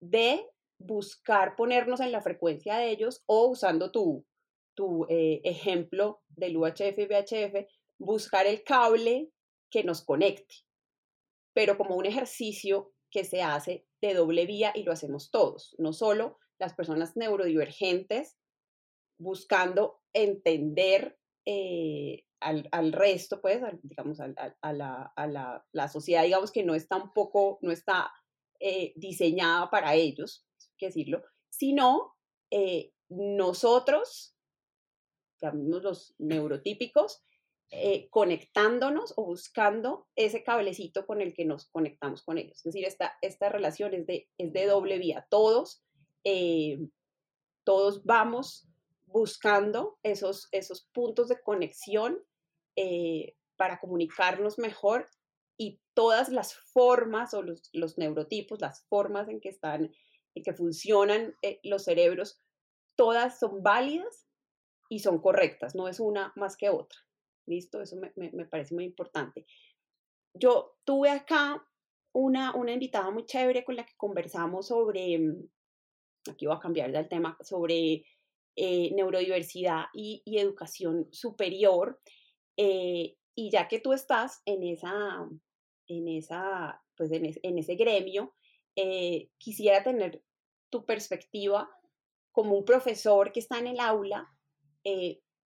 de 0.00 0.46
buscar 0.78 1.56
ponernos 1.56 2.00
en 2.00 2.12
la 2.12 2.20
frecuencia 2.20 2.76
de 2.76 2.90
ellos 2.90 3.22
o 3.26 3.46
usando 3.48 3.90
tu, 3.90 4.26
tu 4.74 5.06
eh, 5.08 5.40
ejemplo 5.44 6.22
del 6.28 6.56
UHF 6.56 6.98
y 6.98 7.06
VHF, 7.06 7.66
buscar 7.98 8.46
el 8.46 8.62
cable 8.64 9.30
que 9.70 9.84
nos 9.84 10.04
conecte 10.04 10.54
pero 11.54 11.78
como 11.78 11.96
un 11.96 12.04
ejercicio 12.04 12.92
que 13.10 13.24
se 13.24 13.42
hace 13.42 13.86
de 14.02 14.12
doble 14.12 14.44
vía 14.44 14.72
y 14.74 14.82
lo 14.82 14.92
hacemos 14.92 15.30
todos, 15.30 15.74
no 15.78 15.92
solo 15.92 16.38
las 16.58 16.74
personas 16.74 17.16
neurodivergentes 17.16 18.36
buscando 19.18 20.02
entender 20.12 21.18
eh, 21.46 22.24
al, 22.40 22.92
resto, 22.92 23.40
pues, 23.40 23.62
digamos, 23.82 24.20
a, 24.20 24.72
la, 24.72 25.88
sociedad, 25.90 26.24
digamos, 26.24 26.52
que 26.52 26.62
no 26.62 26.74
está 26.74 26.96
un 26.96 27.12
poco, 27.12 27.58
no 27.62 27.70
está 27.70 28.12
eh, 28.60 28.92
diseñada 28.96 29.70
para 29.70 29.94
ellos, 29.94 30.46
que 30.76 30.86
decirlo, 30.86 31.22
sino 31.48 32.16
eh, 32.50 32.92
nosotros, 33.08 34.36
llamamos 35.40 35.82
los 35.82 36.14
neurotípicos, 36.18 37.24
eh, 37.70 38.08
conectándonos 38.10 39.14
o 39.16 39.24
buscando 39.24 40.06
ese 40.14 40.44
cablecito 40.44 41.06
con 41.06 41.20
el 41.20 41.34
que 41.34 41.44
nos 41.44 41.66
conectamos 41.66 42.22
con 42.22 42.38
ellos. 42.38 42.58
Es 42.58 42.64
decir, 42.64 42.84
esta, 42.84 43.16
esta 43.20 43.48
relación 43.48 43.94
es 43.94 44.06
de, 44.06 44.28
es 44.38 44.52
de 44.52 44.66
doble 44.66 44.98
vía. 44.98 45.26
Todos, 45.28 45.82
eh, 46.22 46.78
todos 47.64 48.04
vamos 48.04 48.68
buscando 49.06 49.98
esos, 50.02 50.48
esos 50.52 50.88
puntos 50.92 51.28
de 51.28 51.40
conexión 51.42 52.22
eh, 52.76 53.36
para 53.56 53.80
comunicarnos 53.80 54.58
mejor 54.58 55.08
y 55.56 55.80
todas 55.94 56.28
las 56.28 56.54
formas 56.54 57.34
o 57.34 57.42
los, 57.42 57.70
los, 57.72 57.98
neurotipos, 57.98 58.60
las 58.60 58.84
formas 58.86 59.28
en 59.28 59.40
que 59.40 59.48
están, 59.48 59.92
en 60.34 60.42
que 60.42 60.52
funcionan 60.52 61.34
los 61.62 61.84
cerebros, 61.84 62.40
todas 62.96 63.38
son 63.38 63.62
válidas 63.62 64.28
y 64.88 65.00
son 65.00 65.20
correctas, 65.20 65.74
no 65.74 65.88
es 65.88 65.98
una 66.00 66.32
más 66.36 66.56
que 66.56 66.70
otra. 66.70 67.03
¿Listo? 67.46 67.82
Eso 67.82 67.96
me, 67.96 68.46
parece 68.46 68.74
muy 68.74 68.84
importante. 68.84 69.46
Yo 70.34 70.76
tuve 70.84 71.10
acá 71.10 71.66
una, 72.12 72.54
una 72.54 72.72
invitada 72.72 73.10
muy 73.10 73.26
chévere 73.26 73.64
con 73.64 73.76
la 73.76 73.84
que 73.84 73.94
conversamos 73.96 74.68
sobre, 74.68 75.18
mm, 75.18 75.48
aquí 76.30 76.46
voy 76.46 76.56
a 76.56 76.60
cambiar 76.60 76.92
del 76.92 77.08
tema, 77.08 77.36
sobre 77.42 78.04
eh, 78.56 78.92
neurodiversidad 78.94 79.86
y, 79.92 80.22
educación 80.26 81.08
superior. 81.12 82.00
Eh, 82.56 83.16
y 83.34 83.50
ya 83.50 83.66
que 83.68 83.80
tú 83.80 83.92
estás 83.92 84.42
en 84.46 84.62
esa, 84.62 85.28
en 85.88 86.08
esa, 86.08 86.80
pues 86.96 87.10
en, 87.12 87.58
ese 87.58 87.74
gremio, 87.74 88.34
eh, 88.76 89.28
quisiera 89.38 89.82
tener 89.82 90.22
tu 90.70 90.84
perspectiva 90.84 91.68
como 92.32 92.56
un 92.56 92.64
profesor 92.64 93.32
que 93.32 93.40
está 93.40 93.58
en 93.58 93.66
el 93.68 93.80
aula, 93.80 94.28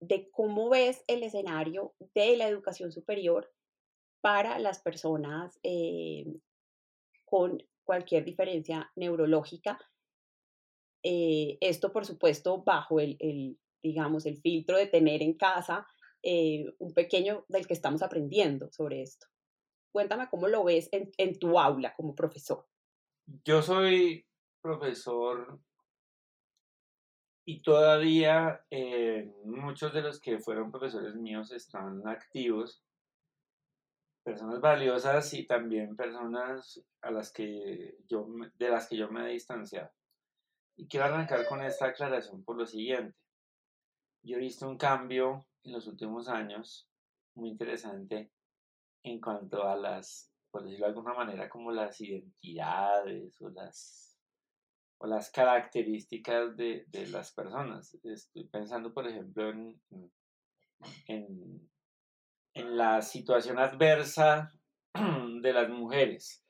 de 0.00 0.30
cómo 0.30 0.68
ves 0.68 1.04
el 1.06 1.22
escenario 1.22 1.94
de 2.14 2.36
la 2.36 2.48
educación 2.48 2.92
superior 2.92 3.52
para 4.20 4.58
las 4.58 4.80
personas 4.80 5.58
eh, 5.62 6.26
con 7.24 7.62
cualquier 7.84 8.24
diferencia 8.24 8.90
neurológica. 8.96 9.78
Eh, 11.02 11.58
esto, 11.60 11.92
por 11.92 12.04
supuesto, 12.04 12.62
bajo 12.62 13.00
el, 13.00 13.58
digamos, 13.82 14.26
el 14.26 14.38
filtro 14.38 14.76
de 14.76 14.86
tener 14.86 15.22
en 15.22 15.34
casa 15.34 15.86
eh, 16.22 16.66
un 16.78 16.92
pequeño 16.92 17.44
del 17.48 17.66
que 17.66 17.74
estamos 17.74 18.02
aprendiendo 18.02 18.70
sobre 18.72 19.02
esto. 19.02 19.26
Cuéntame 19.92 20.28
cómo 20.28 20.48
lo 20.48 20.64
ves 20.64 20.88
en 20.92 21.38
tu 21.38 21.58
aula 21.58 21.94
como 21.94 22.14
profesor. 22.14 22.66
Yo 23.44 23.62
soy 23.62 24.26
profesor 24.60 25.60
y 27.48 27.62
todavía 27.62 28.62
eh, 28.70 29.32
muchos 29.46 29.94
de 29.94 30.02
los 30.02 30.20
que 30.20 30.38
fueron 30.38 30.70
profesores 30.70 31.14
míos 31.14 31.50
están 31.50 32.06
activos, 32.06 32.84
personas 34.22 34.60
valiosas 34.60 35.32
y 35.32 35.46
también 35.46 35.96
personas 35.96 36.84
a 37.00 37.10
las 37.10 37.32
que 37.32 37.96
yo, 38.06 38.28
de 38.58 38.68
las 38.68 38.86
que 38.86 38.98
yo 38.98 39.08
me 39.08 39.24
he 39.24 39.32
distanciado. 39.32 39.90
Y 40.76 40.88
quiero 40.88 41.06
arrancar 41.06 41.46
con 41.48 41.62
esta 41.62 41.86
aclaración 41.86 42.44
por 42.44 42.58
lo 42.58 42.66
siguiente. 42.66 43.16
Yo 44.22 44.36
he 44.36 44.40
visto 44.40 44.68
un 44.68 44.76
cambio 44.76 45.46
en 45.64 45.72
los 45.72 45.86
últimos 45.86 46.28
años 46.28 46.86
muy 47.34 47.48
interesante 47.48 48.30
en 49.02 49.22
cuanto 49.22 49.66
a 49.66 49.74
las, 49.74 50.30
por 50.50 50.64
decirlo 50.64 50.84
de 50.84 50.90
alguna 50.90 51.14
manera, 51.14 51.48
como 51.48 51.72
las 51.72 51.98
identidades 51.98 53.40
o 53.40 53.48
las 53.48 54.07
o 54.98 55.06
las 55.06 55.30
características 55.30 56.56
de, 56.56 56.84
de, 56.88 57.06
las 57.08 57.32
personas. 57.32 57.96
Estoy 58.02 58.44
pensando, 58.44 58.92
por 58.92 59.06
ejemplo, 59.06 59.50
en, 59.50 59.80
en, 61.06 61.70
en, 62.54 62.76
la 62.76 63.00
situación 63.02 63.58
adversa 63.58 64.52
de 64.94 65.52
las 65.52 65.68
mujeres. 65.68 66.44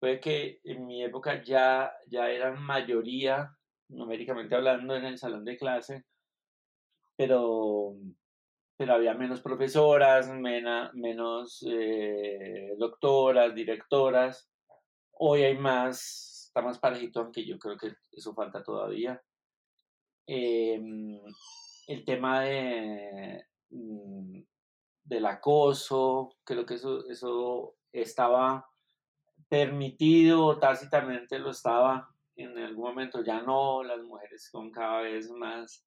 Puede 0.00 0.20
que 0.20 0.60
en 0.64 0.86
mi 0.86 1.04
época 1.04 1.42
ya, 1.42 1.92
ya 2.08 2.28
eran 2.28 2.60
mayoría, 2.60 3.56
numéricamente 3.88 4.56
hablando, 4.56 4.96
en 4.96 5.04
el 5.04 5.18
salón 5.18 5.44
de 5.44 5.56
clase, 5.56 6.04
pero, 7.16 7.94
pero 8.76 8.94
había 8.94 9.14
menos 9.14 9.40
profesoras, 9.40 10.28
menos 10.32 11.64
eh, 11.68 12.74
doctoras, 12.76 13.54
directoras. 13.54 14.50
Hoy 15.12 15.44
hay 15.44 15.56
más 15.56 16.33
está 16.54 16.62
más 16.62 16.78
parejito, 16.78 17.20
aunque 17.20 17.44
yo 17.44 17.58
creo 17.58 17.76
que 17.76 17.96
eso 18.12 18.32
falta 18.32 18.62
todavía. 18.62 19.20
Em, 20.24 21.20
el 21.88 22.04
tema 22.04 22.42
de, 22.42 23.44
mm, 23.70 24.40
del 25.02 25.26
acoso, 25.26 26.36
creo 26.44 26.64
que 26.64 26.74
eso, 26.74 27.04
eso 27.08 27.74
estaba 27.92 28.68
permitido, 29.48 30.56
tácitamente 30.60 31.40
lo 31.40 31.50
estaba, 31.50 32.08
en 32.36 32.56
algún 32.56 32.84
momento 32.84 33.24
ya 33.24 33.42
no, 33.42 33.82
las 33.82 34.00
mujeres 34.04 34.48
son 34.48 34.70
cada 34.70 35.00
vez 35.00 35.30
más, 35.32 35.84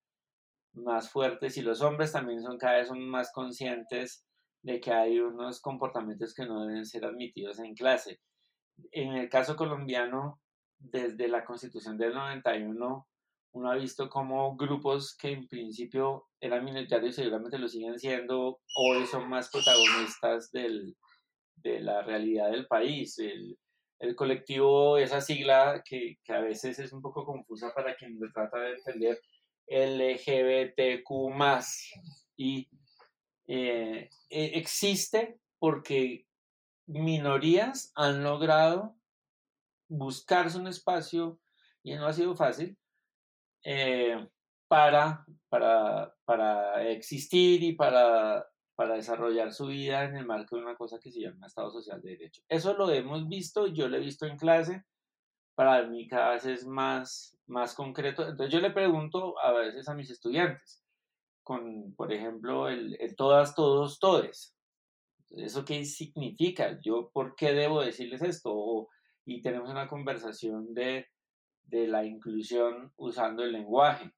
más 0.73 1.09
fuertes 1.09 1.55
y 1.57 1.61
los 1.61 1.81
hombres 1.81 2.11
también 2.11 2.41
son 2.41 2.57
cada 2.57 2.79
vez 2.79 2.89
son 2.89 3.07
más 3.09 3.31
conscientes 3.31 4.25
de 4.63 4.81
que 4.81 4.91
hay 4.91 5.19
unos 5.19 5.61
comportamientos 5.61 6.33
que 6.33 6.45
no 6.45 6.65
deben 6.65 6.85
ser 6.85 7.05
admitidos 7.05 7.59
en 7.59 7.73
clase. 7.73 8.19
En 8.91 9.13
el 9.13 9.29
caso 9.29 9.55
colombiano, 9.55 10.41
desde 10.79 11.27
la 11.27 11.43
constitución 11.45 11.97
del 11.97 12.13
91 12.13 13.07
uno 13.57 13.71
ha 13.71 13.75
visto 13.75 14.09
como 14.09 14.55
grupos 14.55 15.15
que 15.17 15.31
en 15.31 15.47
principio 15.47 16.27
eran 16.39 16.63
minoritarios 16.63 17.15
seguramente 17.15 17.57
lo 17.57 17.67
siguen 17.67 17.97
siendo, 17.97 18.59
hoy 18.75 19.05
son 19.07 19.27
más 19.27 19.49
protagonistas 19.49 20.51
del, 20.51 20.95
de 21.55 21.79
la 21.79 22.03
realidad 22.03 22.51
del 22.51 22.67
país. 22.67 23.17
El, 23.17 23.57
el 23.99 24.15
colectivo, 24.15 24.97
esa 24.97 25.21
sigla 25.21 25.81
que, 25.83 26.17
que, 26.23 26.33
a 26.33 26.39
veces 26.39 26.77
es 26.77 26.93
un 26.93 27.01
poco 27.01 27.25
confusa 27.25 27.73
para 27.73 27.95
quien 27.95 28.19
le 28.19 28.29
trata 28.31 28.59
de 28.59 28.73
entender, 28.73 29.19
LGBTQ 29.69 31.09
y 32.37 32.69
eh, 33.47 34.09
e, 34.29 34.45
existe 34.57 35.39
porque 35.59 36.25
minorías 36.85 37.91
han 37.95 38.23
logrado 38.23 38.95
buscarse 39.87 40.57
un 40.57 40.67
espacio, 40.67 41.39
y 41.83 41.95
no 41.95 42.07
ha 42.07 42.13
sido 42.13 42.35
fácil, 42.35 42.77
eh, 43.63 44.27
para, 44.67 45.25
para, 45.49 46.13
para, 46.25 46.83
existir 46.89 47.63
y 47.63 47.73
para, 47.73 48.45
para 48.75 48.95
desarrollar 48.95 49.53
su 49.53 49.67
vida 49.67 50.03
en 50.03 50.17
el 50.17 50.25
marco 50.25 50.55
de 50.55 50.63
una 50.63 50.75
cosa 50.75 50.99
que 50.99 51.11
se 51.11 51.21
llama 51.21 51.47
Estado 51.47 51.71
Social 51.71 52.01
de 52.01 52.11
Derecho. 52.11 52.41
Eso 52.49 52.73
lo 52.73 52.89
hemos 52.91 53.27
visto, 53.27 53.67
yo 53.67 53.87
lo 53.87 53.97
he 53.97 54.01
visto 54.01 54.25
en 54.25 54.37
clase, 54.37 54.83
para 55.55 55.87
mí 55.87 56.07
cada 56.07 56.33
vez 56.33 56.45
es 56.45 56.67
más, 56.67 57.35
más 57.47 57.73
concreto. 57.73 58.27
Entonces 58.27 58.53
yo 58.53 58.59
le 58.59 58.69
pregunto 58.69 59.39
a 59.39 59.51
veces 59.53 59.89
a 59.89 59.95
mis 59.95 60.11
estudiantes, 60.11 60.83
con, 61.41 61.95
por 61.95 62.13
ejemplo, 62.13 62.69
el, 62.69 62.97
todas, 63.15 63.55
todos, 63.55 63.99
todes. 63.99 64.55
¿Eso 65.31 65.65
qué 65.65 65.83
significa? 65.83 66.79
¿Yo 66.81 67.09
por 67.11 67.35
qué 67.35 67.53
debo 67.53 67.81
decirles 67.81 68.21
esto? 68.21 68.87
Y 69.27 69.41
tenemos 69.41 69.69
una 69.69 69.89
conversación 69.89 70.73
de, 70.73 71.09
de 71.65 71.85
la 71.85 72.05
inclusión 72.05 72.93
usando 72.95 73.43
el 73.43 73.51
lenguaje. 73.51 74.09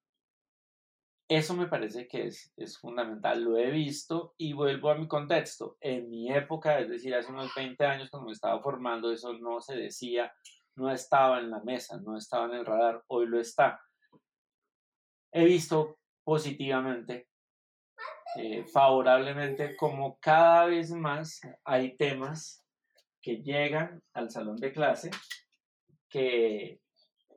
Eso 1.28 1.56
me 1.56 1.68
parece 1.68 2.08
que 2.08 2.28
es, 2.28 2.54
es, 2.56 2.78
fundamental, 2.78 3.44
lo 3.44 3.58
he 3.58 3.72
visto 3.72 4.36
y 4.38 4.54
vuelvo 4.54 4.92
a 4.92 4.96
mi 4.96 5.08
contexto. 5.08 5.78
En 5.82 6.10
mi 6.10 6.32
época, 6.32 6.80
es 6.80 6.90
decir, 6.90 7.16
hace 7.16 7.32
unos 7.32 7.52
20 7.56 7.84
años 7.86 8.10
cuando 8.12 8.28
me 8.28 8.34
estaba 8.34 8.62
formando, 8.62 9.12
eso 9.12 9.34
no 9.34 9.60
se 9.62 9.76
decía, 9.76 10.32
no 10.76 10.92
estaba 10.92 11.40
en 11.40 11.50
la 11.50 11.60
mesa, 11.62 12.00
no 12.00 12.16
estaba 12.16 12.46
en 12.46 12.54
el 12.54 12.66
radar, 12.66 13.04
hoy 13.08 13.26
lo 13.26 13.40
está. 13.40 13.82
He 15.32 15.44
visto 15.46 15.98
positivamente, 16.24 17.28
eh, 18.38 18.64
favorablemente, 18.64 19.76
como 19.76 20.20
cada 20.20 20.66
vez 20.66 20.92
más 20.92 21.42
hay 21.64 21.98
temas 21.98 22.64
que 23.22 23.42
llegan 23.42 24.02
al 24.14 24.30
salón 24.30 24.58
de 24.58 24.72
clase, 24.72 25.12
que, 26.10 26.82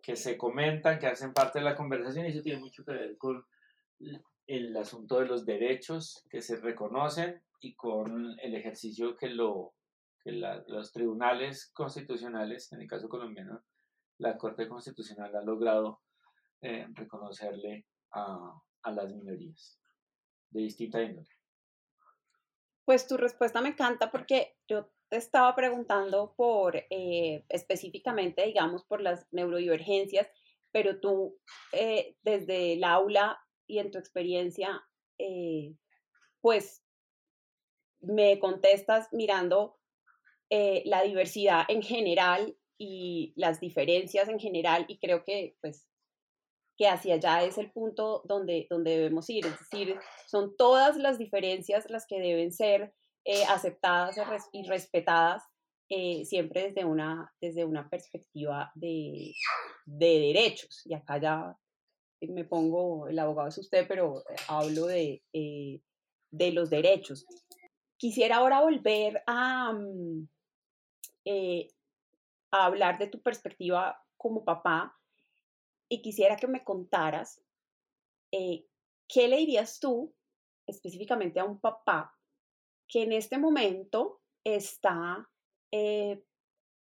que 0.03 0.17
se 0.17 0.37
comentan, 0.37 0.99
que 0.99 1.07
hacen 1.07 1.33
parte 1.33 1.59
de 1.59 1.65
la 1.65 1.77
conversación 1.77 2.27
y 2.27 2.31
eso 2.31 2.43
tiene 2.43 2.61
mucho 2.61 2.85
que 2.85 2.93
ver 2.93 3.17
con 3.19 3.45
el 4.47 4.77
asunto 4.77 5.21
de 5.21 5.27
los 5.27 5.45
derechos 5.45 6.25
que 6.29 6.43
se 6.43 6.57
reconocen 6.57 7.43
y 7.61 7.75
con 7.75 8.39
el 8.41 8.55
ejercicio 8.55 9.17
que, 9.17 9.29
lo, 9.29 9.75
que 10.23 10.33
los 10.33 10.93
tribunales 10.93 11.71
constitucionales, 11.73 12.73
en 12.73 12.83
el 12.83 12.89
caso 12.89 13.09
colombiano, 13.09 13.63
la 14.19 14.37
Corte 14.37 14.69
Constitucional 14.69 15.35
ha 15.35 15.43
logrado 15.43 16.01
eh, 16.61 16.87
reconocerle 16.93 17.87
a, 18.13 18.61
a 18.83 18.91
las 18.91 19.13
minorías 19.13 19.81
de 20.51 20.61
distinta 20.61 21.03
índole. 21.03 21.29
Pues 22.85 23.07
tu 23.07 23.17
respuesta 23.17 23.61
me 23.61 23.71
encanta 23.71 24.11
porque 24.11 24.57
yo 24.69 24.91
estaba 25.17 25.55
preguntando 25.55 26.35
por 26.37 26.77
eh, 26.77 27.45
específicamente, 27.49 28.45
digamos, 28.45 28.85
por 28.85 29.01
las 29.01 29.27
neurodivergencias, 29.31 30.29
pero 30.71 31.01
tú 31.01 31.39
eh, 31.73 32.17
desde 32.23 32.75
el 32.75 32.85
aula 32.85 33.39
y 33.67 33.79
en 33.79 33.91
tu 33.91 33.99
experiencia, 33.99 34.83
eh, 35.19 35.75
pues 36.41 36.83
me 38.01 38.39
contestas 38.39 39.09
mirando 39.13 39.79
la 40.85 41.03
diversidad 41.03 41.65
en 41.69 41.81
general 41.81 42.59
y 42.77 43.33
las 43.37 43.59
diferencias 43.59 44.29
en 44.29 44.39
general 44.39 44.85
y 44.87 44.99
creo 44.99 45.25
que 45.25 45.57
pues 45.63 45.89
que 46.77 46.89
hacia 46.89 47.15
allá 47.15 47.43
es 47.45 47.59
el 47.59 47.71
punto 47.71 48.23
donde, 48.27 48.67
donde 48.69 48.91
debemos 48.91 49.31
ir, 49.31 49.47
es 49.47 49.59
decir, 49.59 49.97
son 50.27 50.57
todas 50.57 50.97
las 50.97 51.19
diferencias 51.19 51.89
las 51.91 52.07
que 52.07 52.21
deben 52.21 52.53
ser 52.53 52.93
eh, 53.25 53.45
aceptadas 53.45 54.17
y 54.51 54.65
respetadas 54.65 55.45
eh, 55.89 56.25
siempre 56.25 56.65
desde 56.69 56.85
una, 56.85 57.33
desde 57.41 57.65
una 57.65 57.89
perspectiva 57.89 58.73
de, 58.75 59.33
de, 59.85 60.19
derechos. 60.19 60.83
Y 60.87 60.95
acá 60.95 61.19
ya 61.19 61.57
me 62.21 62.45
pongo, 62.45 63.07
el 63.07 63.17
abogado 63.21 63.49
es 63.49 63.59
usted, 63.59 63.87
pero 63.87 64.23
eh, 64.23 64.35
hablo 64.49 64.87
de, 64.87 65.23
de 65.33 66.51
los 66.51 66.69
derechos. 66.69 67.25
Quisiera 67.97 68.39
ahora 68.39 68.61
volver 68.61 69.23
a, 69.25 69.73
mm, 69.73 70.29
a 72.51 72.65
hablar 72.65 72.99
de 72.99 73.07
tu 73.07 73.23
perspectiva 73.23 74.05
como 74.17 74.45
papá 74.45 74.99
y 75.89 76.03
quisiera 76.03 76.35
que 76.35 76.49
me 76.49 76.65
contaras 76.65 77.41
qué 78.33 79.29
le 79.29 79.37
dirías 79.37 79.79
tú 79.79 80.13
específicamente 80.67 81.39
a 81.39 81.45
un 81.45 81.61
papá 81.61 82.17
que 82.93 83.03
en 83.03 83.13
este 83.13 83.39
momento 83.39 84.21
está 84.45 85.27
eh, 85.73 86.23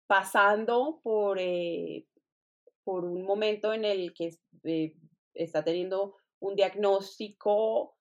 pasando 0.06 1.00
por, 1.02 1.38
eh, 1.40 2.06
por 2.84 3.04
un 3.04 3.24
momento 3.24 3.72
en 3.72 3.84
el 3.84 4.14
que 4.14 4.36
eh, 4.62 4.94
está 5.34 5.64
teniendo 5.64 6.14
un 6.40 6.54
diagnóstico 6.54 7.94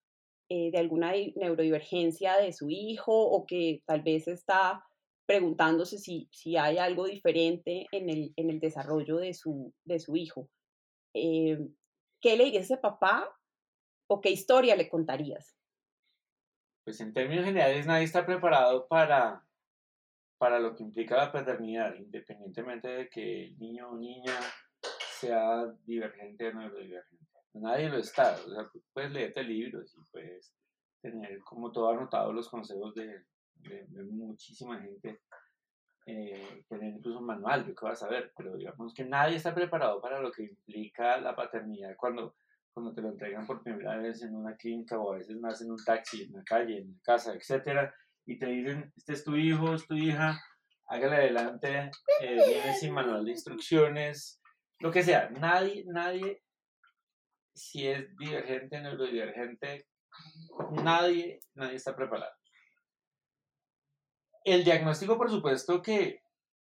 de 0.48 0.78
alguna 0.78 1.12
neurodivergencia 1.36 2.38
de 2.38 2.54
su 2.54 2.70
hijo 2.70 3.12
o 3.12 3.48
que 3.48 3.82
tal 3.88 4.04
vez 4.04 4.28
está 4.28 4.86
preguntándose 5.26 5.98
si, 5.98 6.30
si 6.32 6.56
hay 6.56 6.78
algo 6.78 7.06
diferente 7.06 7.88
en 7.92 8.12
el, 8.12 8.32
en 8.36 8.52
el 8.52 8.60
desarrollo 8.60 9.18
de 9.18 9.34
su, 9.34 9.74
de 9.86 9.98
su 9.98 10.16
hijo. 10.16 10.48
¿Qué 11.12 12.38
le 12.38 12.46
dice 12.46 12.60
ese 12.60 12.78
papá 12.78 13.36
¿O 14.08 14.22
qué 14.22 14.30
historia 14.30 14.76
le 14.76 14.88
contarías? 14.88 15.55
Pues 16.86 17.02
en 17.02 17.14
términos 17.14 17.46
generales 17.46 17.88
nadie 17.88 18.04
está 18.04 18.26
preparado 18.26 18.88
para, 18.88 19.44
para 20.38 20.60
lo 20.60 20.76
que 20.76 20.84
implica 20.84 21.18
la 21.18 21.32
paternidad, 21.32 21.96
independientemente 21.96 22.88
de 22.88 23.10
que 23.10 23.46
el 23.46 23.58
niño 23.58 23.90
o 23.90 23.98
niña 23.98 24.40
sea 25.20 25.66
divergente 25.84 26.50
o 26.50 26.54
no 26.54 26.70
divergente. 26.70 27.26
Nadie 27.54 27.90
lo 27.90 27.98
está. 27.98 28.38
O 28.46 28.50
sea, 28.50 28.70
puedes 28.94 29.12
leerte 29.12 29.44
libros 29.44 29.96
y 29.98 30.02
puedes 30.12 30.54
tener 31.02 31.40
como 31.40 31.72
todo 31.72 31.90
anotado 31.90 32.32
los 32.32 32.50
consejos 32.50 32.94
de, 32.94 33.26
de, 33.56 34.04
muchísima 34.04 34.80
gente, 34.80 35.22
eh, 36.06 36.64
tener 36.70 36.96
incluso 36.96 37.20
un 37.20 37.26
manual 37.26 37.66
de 37.66 37.74
qué 37.74 37.86
vas 37.86 38.04
a 38.04 38.10
ver, 38.10 38.32
pero 38.38 38.56
digamos 38.56 38.94
que 38.94 39.06
nadie 39.06 39.38
está 39.38 39.54
preparado 39.56 40.02
para 40.02 40.20
lo 40.20 40.32
que 40.32 40.44
implica 40.44 41.18
la 41.18 41.36
paternidad 41.36 41.96
cuando, 41.98 42.36
cuando 42.76 42.94
te 42.94 43.02
lo 43.02 43.08
entregan 43.08 43.48
por 43.48 43.64
primera 43.64 43.96
vez 43.98 44.22
en 44.22 44.36
una 44.36 44.58
clínica 44.58 45.00
o 45.00 45.14
a 45.14 45.18
veces 45.18 45.40
más 45.40 45.62
en 45.62 45.72
un 45.72 45.82
taxi, 45.84 46.24
en 46.24 46.34
la 46.34 46.44
calle, 46.44 46.80
en 46.80 46.92
la 46.92 47.00
casa, 47.02 47.34
etcétera, 47.34 47.96
y 48.26 48.38
te 48.38 48.48
dicen, 48.48 48.92
este 48.98 49.14
es 49.14 49.24
tu 49.24 49.38
hijo, 49.38 49.74
es 49.74 49.88
tu 49.88 49.96
hija, 49.96 50.38
hágale 50.88 51.16
adelante, 51.16 51.90
eh, 52.22 52.44
viene 52.46 52.76
sin 52.78 52.94
manual 52.94 53.24
de 53.24 53.32
instrucciones, 53.32 54.42
lo 54.80 54.92
que 54.92 55.04
sea, 55.04 55.30
nadie, 55.30 55.86
nadie, 55.88 56.44
si 57.54 57.88
es 57.88 58.14
divergente, 58.18 58.82
neurodivergente, 58.82 59.88
nadie, 60.84 61.40
nadie 61.54 61.76
está 61.76 61.96
preparado. 61.96 62.34
El 64.44 64.66
diagnóstico, 64.66 65.18
por 65.18 65.30
supuesto, 65.32 65.82
que 65.82 66.22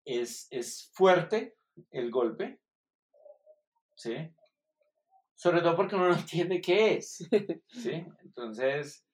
es, 0.05 0.49
es 0.51 0.91
fuerte 0.95 1.55
el 1.93 2.11
golpe, 2.11 2.59
¿sí? 3.95 4.35
Sobre 5.43 5.61
todo 5.61 5.75
porque 5.75 5.97
uno 5.97 6.09
no 6.09 6.15
entiende 6.19 6.61
qué 6.61 6.95
es, 6.95 7.29
¿sí? 7.67 8.07
Entonces, 8.23 9.05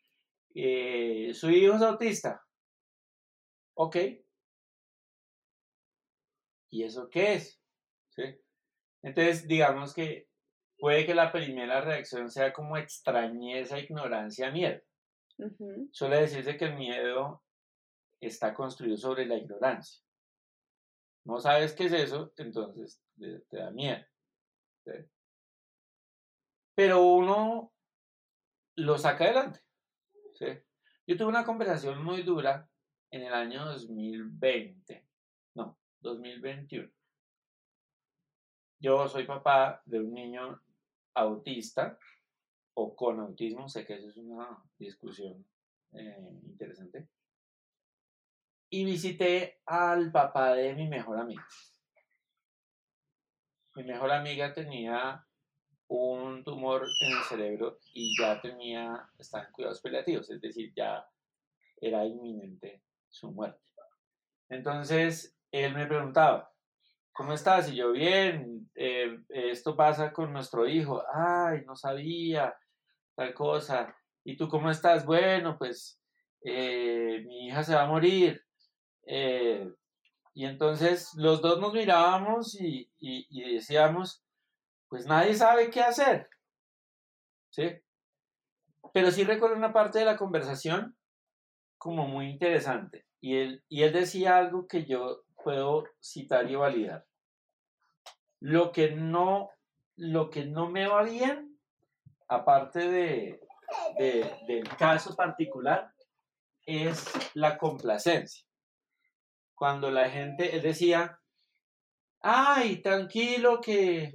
eh, 0.55 1.33
su 1.33 1.49
hijo 1.49 1.77
es 1.77 1.81
autista, 1.81 2.45
ok. 3.75 3.97
¿Y 6.71 6.83
eso 6.83 7.09
qué 7.09 7.33
es? 7.33 7.59
¿Sí? 8.11 8.25
Entonces, 9.03 9.49
digamos 9.49 9.95
que 9.95 10.29
puede 10.79 11.07
que 11.07 11.15
la 11.15 11.33
primera 11.33 11.81
reacción 11.81 12.31
sea 12.31 12.53
como 12.53 12.77
extrañeza, 12.77 13.79
ignorancia, 13.79 14.51
miedo. 14.51 14.83
Suele 15.93 16.21
decirse 16.21 16.59
que 16.59 16.67
el 16.67 16.75
miedo 16.75 17.43
está 18.21 18.53
construido 18.53 18.99
sobre 18.99 19.25
la 19.25 19.37
ignorancia. 19.37 20.05
No 21.25 21.41
sabes 21.41 21.73
qué 21.73 21.87
es 21.87 21.93
eso, 21.93 22.35
entonces 22.37 23.01
te, 23.17 23.57
da 23.57 23.71
miedo. 23.71 24.05
Pero 26.79 27.03
uno 27.03 27.73
lo 28.77 28.99
saca 28.99 29.25
adelante. 29.25 29.59
Yo 31.09 31.17
tuve 31.17 31.27
una 31.27 31.45
conversación 31.45 32.05
muy 32.05 32.23
dura 32.23 32.71
en 33.11 33.23
el 33.23 33.35
año 33.35 33.65
2020, 33.65 35.05
no, 35.55 35.77
2021. 35.99 36.89
Yo 38.79 39.09
soy 39.09 39.27
papá 39.27 39.83
de 39.87 39.99
un 39.99 40.15
niño 40.15 40.63
autista 41.15 41.99
o 42.75 42.95
con 42.95 43.19
autismo, 43.19 43.69
sé 43.69 43.85
que 43.85 43.95
eso 43.95 44.11
es 44.11 44.17
una 44.17 44.63
discusión 44.79 45.45
eh, 45.95 46.31
interesante 46.45 47.09
y 48.71 48.85
visité 48.85 49.63
al 49.67 50.13
papá 50.13 50.55
de 50.55 50.75
mi 50.77 50.87
mejor 50.87 51.19
amiga. 51.19 51.45
Mi 53.75 53.83
mejor 53.83 54.13
amiga 54.13 54.55
tenía 54.55 55.28
un 55.89 56.45
tumor 56.45 56.87
en 57.01 57.17
el 57.17 57.25
cerebro 57.25 57.79
y 57.95 58.15
ya 58.21 58.41
tenía, 58.41 59.09
estaba 59.19 59.45
en 59.45 59.53
cuidados 59.53 59.81
paliativos, 59.81 60.31
es 60.31 60.41
decir, 60.41 60.73
ya 60.77 61.07
era 61.81 62.05
inminente 62.05 62.83
su 63.09 63.31
muerte. 63.33 63.61
Entonces, 64.49 65.37
él 65.51 65.75
me 65.75 65.87
preguntaba, 65.87 66.53
¿cómo 67.13 67.33
estás? 67.33 67.71
Y 67.71 67.77
yo, 67.77 67.93
bien, 67.93 68.71
eh, 68.75 69.19
esto 69.29 69.77
pasa 69.77 70.13
con 70.13 70.33
nuestro 70.33 70.69
hijo. 70.69 71.03
Ay, 71.13 71.63
no 71.67 71.75
sabía, 71.75 72.57
tal 73.15 73.35
cosa. 73.35 73.95
¿Y 74.25 74.37
tú 74.37 74.49
cómo 74.49 74.71
estás? 74.71 75.05
Bueno, 75.05 75.57
pues 75.59 76.01
eh, 76.43 77.25
mi 77.27 77.47
hija 77.47 77.65
se 77.65 77.75
va 77.75 77.83
a 77.83 77.89
morir. 77.89 78.43
Eh, 79.05 79.69
y 80.35 80.45
entonces 80.45 81.13
los 81.17 81.43
dos 81.43 81.59
nos 81.61 81.73
mirábamos 81.73 82.57
y, 82.61 82.89
decíamos, 83.53 84.23
pues 84.89 85.07
nadie 85.07 85.35
sabe 85.35 85.71
qué 85.71 85.81
hacer. 85.81 86.29
¿Sí? 87.51 87.81
Pero 88.93 89.11
sí 89.11 89.25
recuerdo 89.25 89.57
una 89.57 89.73
parte 89.73 89.99
de 89.99 90.05
la 90.05 90.17
conversación 90.17 90.97
como 91.77 92.07
muy 92.07 92.29
interesante. 92.31 93.07
Y 93.21 93.37
él, 93.37 93.65
y 93.69 93.83
él 93.83 93.93
decía 93.93 94.37
algo 94.37 94.67
que 94.67 94.85
yo 94.85 95.25
puedo 95.43 95.85
citar 96.01 96.51
y 96.51 96.55
validar. 96.55 97.07
Lo 98.41 98.73
que 98.73 98.93
no, 98.93 99.51
lo 99.97 100.31
que 100.31 100.45
no 100.45 100.71
me 100.71 100.87
va 100.87 101.03
bien, 101.03 101.59
aparte 102.29 102.89
de, 102.89 103.41
del 104.47 104.69
caso 104.77 105.15
particular, 105.15 105.93
es 106.65 107.35
la 107.35 107.59
complacencia 107.59 108.49
cuando 109.59 109.91
la 109.91 110.09
gente 110.09 110.61
decía, 110.61 111.21
ay, 112.21 112.81
tranquilo 112.81 113.61
que, 113.61 114.15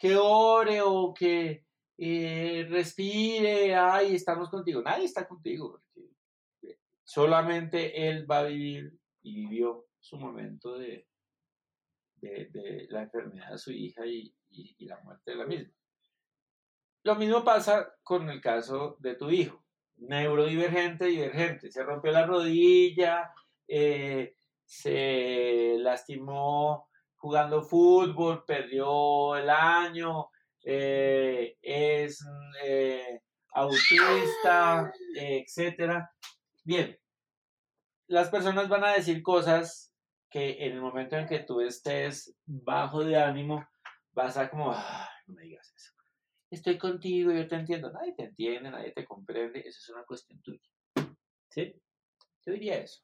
que 0.00 0.16
ore 0.16 0.80
o 0.80 1.12
que 1.12 1.66
eh, 1.98 2.66
respire, 2.70 3.74
ay, 3.74 4.14
estamos 4.14 4.48
contigo. 4.48 4.80
Nadie 4.80 5.04
está 5.04 5.28
contigo, 5.28 5.82
porque 5.92 6.78
solamente 7.04 8.08
él 8.08 8.28
va 8.28 8.38
a 8.38 8.44
vivir 8.44 8.98
y 9.22 9.34
vivió 9.34 9.88
su 9.98 10.16
momento 10.16 10.78
de, 10.78 11.06
de, 12.16 12.86
la 12.88 13.02
enfermedad 13.02 13.52
de 13.52 13.58
su 13.58 13.72
hija 13.72 14.06
y, 14.06 14.34
y, 14.48 14.86
la 14.86 14.98
muerte 15.00 15.32
de 15.32 15.36
la 15.36 15.44
misma. 15.44 15.74
Lo 17.04 17.14
mismo 17.16 17.44
pasa 17.44 17.94
con 18.02 18.30
el 18.30 18.40
caso 18.40 18.96
de 19.00 19.16
tu 19.16 19.30
hijo, 19.30 19.62
neurodivergente, 19.96 21.06
divergente. 21.06 21.70
Se 21.70 21.82
rompió 21.82 22.10
la 22.12 22.26
rodilla, 22.26 23.34
eh, 23.68 24.36
se 24.64 25.76
lastimó 25.78 26.89
jugando 27.20 27.62
fútbol, 27.62 28.44
perdió 28.44 29.36
el 29.36 29.50
año, 29.50 30.30
eh, 30.64 31.56
es 31.60 32.24
eh, 32.64 33.20
autista, 33.52 34.90
etc. 35.14 36.06
Bien, 36.64 36.98
las 38.06 38.30
personas 38.30 38.68
van 38.68 38.84
a 38.84 38.94
decir 38.94 39.22
cosas 39.22 39.94
que 40.30 40.64
en 40.64 40.72
el 40.72 40.80
momento 40.80 41.16
en 41.16 41.26
que 41.26 41.40
tú 41.40 41.60
estés 41.60 42.34
bajo 42.46 43.04
de 43.04 43.16
ánimo, 43.16 43.66
vas 44.12 44.36
a 44.36 44.48
como, 44.48 44.72
no 44.72 45.34
me 45.34 45.42
digas 45.42 45.72
eso. 45.76 45.92
Estoy 46.50 46.78
contigo, 46.78 47.32
yo 47.32 47.46
te 47.46 47.54
entiendo. 47.56 47.92
Nadie 47.92 48.14
te 48.14 48.24
entiende, 48.24 48.70
nadie 48.70 48.92
te 48.92 49.04
comprende. 49.04 49.60
Esa 49.60 49.68
es 49.78 49.88
una 49.90 50.04
cuestión 50.04 50.40
tuya. 50.40 50.68
¿Sí? 51.48 51.74
Yo 52.44 52.52
diría 52.52 52.78
eso. 52.78 53.02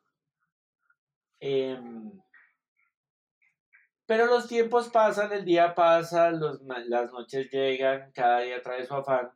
Em, 1.39 2.11
pero 4.07 4.27
los 4.27 4.47
tiempos 4.47 4.89
pasan, 4.89 5.33
el 5.33 5.45
día 5.45 5.75
pasa, 5.75 6.31
las 6.31 7.13
noches 7.13 7.49
llegan, 7.51 8.13
cada 8.13 8.41
día 8.41 8.63
trae 8.63 8.87
su 8.87 8.95
afán 8.95 9.31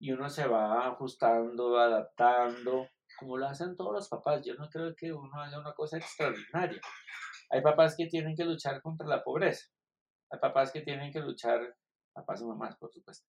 y 0.00 0.12
uno 0.12 0.28
se 0.28 0.46
va 0.46 0.88
ajustando, 0.88 1.78
adaptando, 1.78 2.88
como 3.18 3.36
lo 3.36 3.46
hacen 3.46 3.76
todos 3.76 3.92
los 3.92 4.08
papás. 4.08 4.44
Yo 4.44 4.54
no 4.54 4.68
creo 4.68 4.94
que 4.96 5.12
uno 5.12 5.30
haga 5.40 5.60
una 5.60 5.72
cosa 5.72 5.98
extraordinaria. 5.98 6.80
Hay 7.50 7.62
papás 7.62 7.96
que 7.96 8.06
tienen 8.06 8.36
que 8.36 8.44
luchar 8.44 8.82
contra 8.82 9.06
la 9.06 9.22
pobreza. 9.22 9.66
Hay 10.30 10.38
papás 10.40 10.72
que 10.72 10.82
tienen 10.82 11.12
que 11.12 11.20
luchar, 11.20 11.76
papás 12.12 12.42
y 12.42 12.44
mamás, 12.44 12.76
por 12.76 12.92
supuesto, 12.92 13.26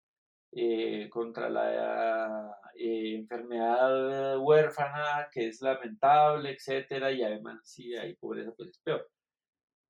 eh, 0.51 1.09
contra 1.09 1.49
la 1.49 2.57
eh, 2.75 3.15
enfermedad 3.15 4.39
huérfana 4.39 5.27
que 5.31 5.49
es 5.49 5.61
lamentable, 5.61 6.51
etcétera, 6.51 7.11
y 7.11 7.23
además 7.23 7.59
si 7.63 7.95
hay 7.95 8.15
pobreza, 8.15 8.51
pues 8.55 8.69
es 8.69 8.79
peor. 8.79 9.07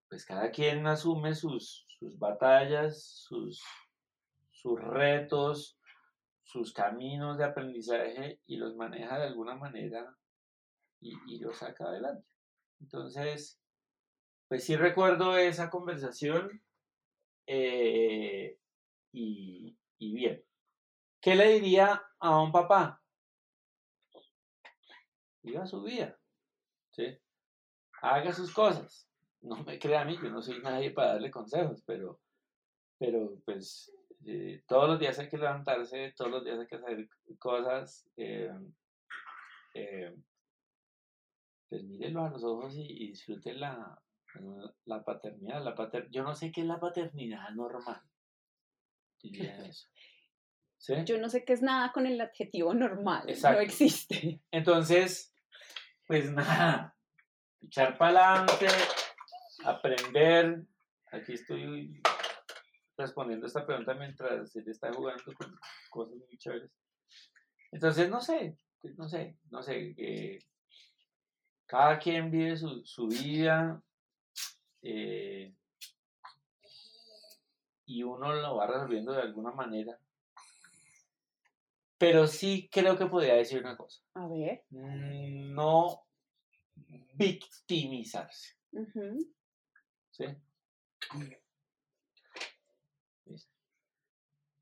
Pues 0.10 0.26
cada 0.26 0.51
quien 0.51 0.88
asume 0.88 1.36
sus, 1.36 1.86
sus 1.99 2.18
batallas, 2.18 3.03
sus, 3.03 3.62
sus 4.51 4.80
retos, 4.80 5.78
sus 6.43 6.74
caminos 6.74 7.38
de 7.38 7.43
aprendizaje 7.43 8.39
y 8.47 8.55
los 8.55 8.76
maneja 8.76 9.20
de 9.20 9.28
alguna 9.28 9.55
manera 9.55 10.16
y, 11.01 11.14
y 11.28 11.39
los 11.39 11.58
saca 11.58 11.86
adelante. 11.86 12.26
Entonces, 12.80 13.60
pues 14.47 14.64
sí 14.64 14.78
recuerdo 14.78 15.36
esa 15.38 15.70
conversación 15.70 16.64
eh, 17.45 18.58
y, 19.12 19.78
y 19.97 20.14
bien. 20.14 20.43
¿Qué 21.20 21.36
le 21.36 21.53
diría 21.53 22.01
a 22.20 22.39
un 22.39 22.51
papá? 22.51 23.01
Viva 25.41 25.66
su 25.66 25.82
vida. 25.82 26.18
¿sí? 26.91 27.18
Haga 28.01 28.32
sus 28.34 28.53
cosas. 28.53 29.08
No 29.48 29.64
me 29.64 29.80
crea 29.80 30.02
a 30.02 30.06
mí, 30.06 30.18
yo 30.22 30.30
no 30.30 30.41
soy 30.41 30.60
nadie 30.62 30.91
para 30.91 31.14
darle 31.14 31.32
consejos, 31.32 31.82
pero, 31.86 32.20
pero 33.00 33.39
pues 33.45 33.93
eh, 34.26 34.64
todos 34.68 34.89
los 34.89 35.00
días 35.00 35.18
hay 35.20 35.30
que 35.30 35.38
levantarse, 35.38 36.14
todos 36.18 36.32
los 36.32 36.43
días 36.43 36.60
hay 36.60 36.68
que 36.68 36.76
hacer 36.76 37.10
cosas. 37.39 38.10
Eh, 38.18 38.52
eh, 39.74 40.14
pues 41.70 41.84
mírenlo 41.84 42.26
a 42.26 42.30
los 42.30 42.43
ojos 42.43 42.76
y, 42.76 42.82
y 42.82 43.08
disfrute 43.10 43.54
la, 43.54 44.02
la 44.86 45.04
paternidad. 45.04 45.64
La 45.64 45.76
pater 45.76 46.10
Yo 46.12 46.24
no 46.24 46.36
sé 46.36 46.52
qué 46.52 46.62
es 46.62 46.68
la 46.68 46.80
paternidad 46.80 47.50
normal. 47.52 48.02
Diría 49.22 49.58
eso. 49.66 49.88
¿Sí? 50.78 50.93
Yo 51.06 51.18
no 51.18 51.30
sé 51.30 51.43
qué 51.43 51.54
es 51.54 51.62
nada 51.62 51.91
con 51.91 52.06
el 52.06 52.22
adjetivo 52.22 52.74
normal. 52.74 53.26
No 53.26 53.60
existe. 53.60 54.41
Entonces, 54.52 55.34
pues 56.06 56.32
nada, 56.32 56.95
echar 57.62 57.98
para 57.98 58.41
adelante, 58.43 58.68
aprender. 59.68 60.65
Aquí 61.11 61.34
estoy 61.34 62.01
respondiendo 62.97 63.45
esta 63.45 63.65
pregunta 63.65 63.93
mientras 63.93 64.55
él 64.55 64.68
está 64.68 64.91
jugando 64.91 65.24
con 65.38 65.55
cosas 65.89 66.15
muy 66.15 66.38
chéveres. 66.38 66.72
Entonces, 67.72 68.09
no 68.09 68.22
sé, 68.22 68.57
no 68.97 69.07
sé, 69.07 69.38
no 69.49 69.61
sé. 69.61 69.93
Eh, 69.97 70.39
cada 71.65 71.99
quien 71.99 72.32
vive 72.32 72.55
su, 72.57 72.84
su 72.86 73.07
vida 73.07 73.82
eh, 74.82 75.53
y 77.86 78.03
uno 78.03 78.34
lo 78.34 78.55
va 78.55 78.68
resolviendo 78.68 79.11
de 79.11 79.22
alguna 79.22 79.51
manera. 79.51 79.99
Pero 81.97 82.28
sí 82.28 82.70
creo 82.72 82.97
que 82.97 83.07
podría 83.07 83.36
decir 83.36 83.59
una 83.59 83.76
cosa. 83.76 84.01
A 84.13 84.28
ver. 84.28 84.63
No 84.70 86.03
victimizarse. 87.15 88.55
¿Sí? 90.18 90.26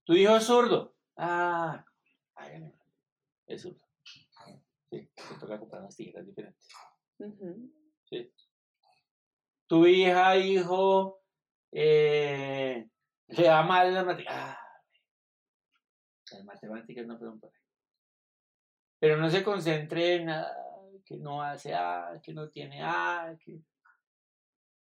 Tu 0.03 0.13
hijo 0.13 0.35
es 0.35 0.43
zurdo. 0.43 0.97
Ah, 1.15 1.85
es 3.47 3.61
zurdo. 3.61 3.79
Sí, 4.89 5.09
te 5.15 5.35
toca 5.39 5.57
comprar 5.57 5.81
unas 5.81 5.95
tijeras 5.95 6.25
diferentes. 6.25 6.67
Sí. 8.03 8.33
Tu 9.67 9.87
hija, 9.87 10.37
hijo, 10.37 11.23
eh, 11.71 12.89
le 13.27 13.43
da 13.43 13.63
mal 13.63 13.93
la 13.93 14.03
matemática. 14.03 14.51
Ah, 14.51 14.59
las 16.31 16.43
matemáticas 16.43 17.07
no 17.07 17.17
fueron 17.17 17.39
por 17.39 17.49
ahí. 17.49 17.61
Pero 18.99 19.17
no 19.17 19.29
se 19.29 19.43
concentre 19.43 20.15
en 20.15 20.25
nada 20.25 20.53
que 21.05 21.17
no 21.17 21.41
hace 21.41 21.73
A, 21.73 22.19
que 22.21 22.33
no 22.33 22.49
tiene 22.49 22.83
A, 22.83 23.37
que... 23.39 23.61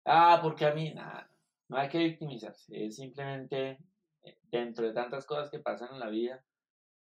Ah, 0.10 0.40
porque 0.42 0.66
a 0.66 0.74
mí, 0.74 0.94
nada, 0.94 1.30
no 1.68 1.78
hay 1.78 1.90
que 1.90 1.98
victimizarse, 1.98 2.86
es 2.86 2.96
simplemente 2.96 3.78
eh, 4.24 4.38
dentro 4.44 4.88
de 4.88 4.94
tantas 4.94 5.26
cosas 5.26 5.50
que 5.52 5.60
pasan 5.60 5.94
en 5.94 6.00
la 6.00 6.08
vida, 6.08 6.42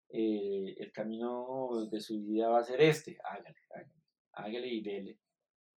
eh, 0.08 0.74
el 0.76 0.90
camino 0.90 1.86
de 1.88 2.00
su 2.00 2.20
vida 2.24 2.48
va 2.48 2.58
a 2.58 2.64
ser 2.64 2.80
este, 2.80 3.16
hágale, 3.22 3.54
hágale, 3.70 3.92
hágale 4.32 4.66
y 4.66 4.82
dele. 4.82 5.18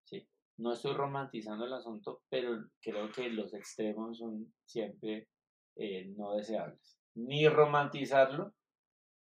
¿sí? 0.02 0.26
No 0.56 0.72
estoy 0.72 0.92
romantizando 0.92 1.66
el 1.66 1.72
asunto, 1.72 2.22
pero 2.28 2.64
creo 2.80 3.12
que 3.12 3.28
los 3.28 3.54
extremos 3.54 4.18
son 4.18 4.52
siempre 4.64 5.28
eh, 5.76 6.12
no 6.16 6.34
deseables. 6.34 6.98
Ni 7.14 7.46
romantizarlo, 7.46 8.54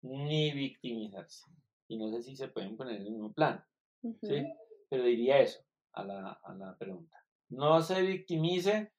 ni 0.01 0.51
victimizarse. 0.51 1.45
Y 1.87 1.97
no 1.97 2.09
sé 2.09 2.23
si 2.23 2.35
se 2.35 2.47
pueden 2.47 2.75
poner 2.75 2.95
en 2.95 3.01
el 3.03 3.11
mismo 3.11 3.33
plan. 3.33 3.63
¿sí? 4.01 4.43
Pero 4.89 5.03
diría 5.03 5.39
eso 5.41 5.61
a 5.93 6.03
la, 6.03 6.39
a 6.43 6.55
la 6.55 6.75
pregunta. 6.75 7.18
No 7.49 7.81
se 7.81 8.01
victimice, 8.03 8.91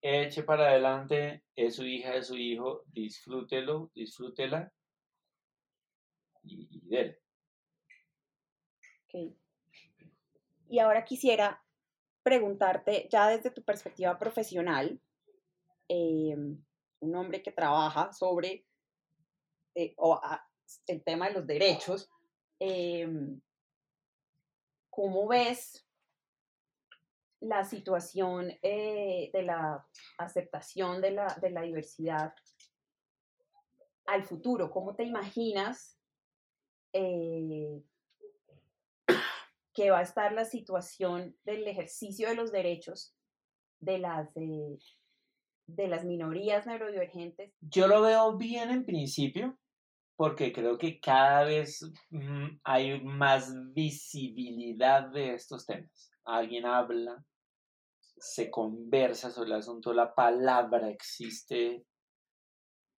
eche 0.00 0.42
para 0.44 0.68
adelante, 0.68 1.42
es 1.56 1.76
su 1.76 1.84
hija, 1.84 2.14
es 2.14 2.28
su 2.28 2.36
hijo, 2.36 2.82
disfrútelo, 2.86 3.90
disfrútela 3.94 4.72
y, 6.44 6.80
dele. 6.88 7.18
Y 10.68 10.78
ahora 10.78 11.04
quisiera 11.04 11.62
preguntarte, 12.22 13.08
ya 13.10 13.28
desde 13.28 13.50
tu 13.50 13.62
perspectiva 13.62 14.18
profesional, 14.18 15.00
em, 15.88 16.62
un 17.00 17.14
hombre 17.14 17.42
que 17.42 17.52
trabaja 17.52 18.12
sobre 18.12 18.66
eh, 19.74 19.94
el 20.86 21.04
tema 21.04 21.28
de 21.28 21.34
los 21.34 21.46
derechos, 21.46 22.10
eh, 22.58 23.08
¿cómo 24.90 25.28
ves 25.28 25.85
la 27.40 27.64
situación 27.64 28.50
eh, 28.62 29.30
de 29.32 29.42
la 29.42 29.86
aceptación 30.18 31.00
de 31.00 31.10
la, 31.12 31.26
de 31.40 31.50
la 31.50 31.62
diversidad 31.62 32.34
al 34.06 34.24
futuro? 34.24 34.70
¿Cómo 34.70 34.94
te 34.94 35.04
imaginas 35.04 35.98
eh, 36.92 37.82
que 39.74 39.90
va 39.90 39.98
a 39.98 40.02
estar 40.02 40.32
la 40.32 40.44
situación 40.44 41.36
del 41.44 41.66
ejercicio 41.68 42.28
de 42.28 42.34
los 42.34 42.50
derechos 42.52 43.14
de 43.80 43.98
las, 43.98 44.32
de 44.34 45.88
las 45.88 46.04
minorías 46.04 46.66
neurodivergentes? 46.66 47.52
Yo 47.60 47.86
lo 47.86 48.00
veo 48.00 48.36
bien 48.36 48.70
en 48.70 48.86
principio, 48.86 49.58
porque 50.16 50.52
creo 50.52 50.78
que 50.78 50.98
cada 50.98 51.44
vez 51.44 51.82
mm, 52.10 52.60
hay 52.64 53.02
más 53.02 53.52
visibilidad 53.74 55.10
de 55.10 55.34
estos 55.34 55.66
temas. 55.66 56.10
Alguien 56.26 56.66
habla, 56.66 57.24
se 58.18 58.50
conversa 58.50 59.30
sobre 59.30 59.50
el 59.50 59.56
asunto, 59.56 59.92
la 59.92 60.14
palabra 60.14 60.88
existe. 60.90 61.84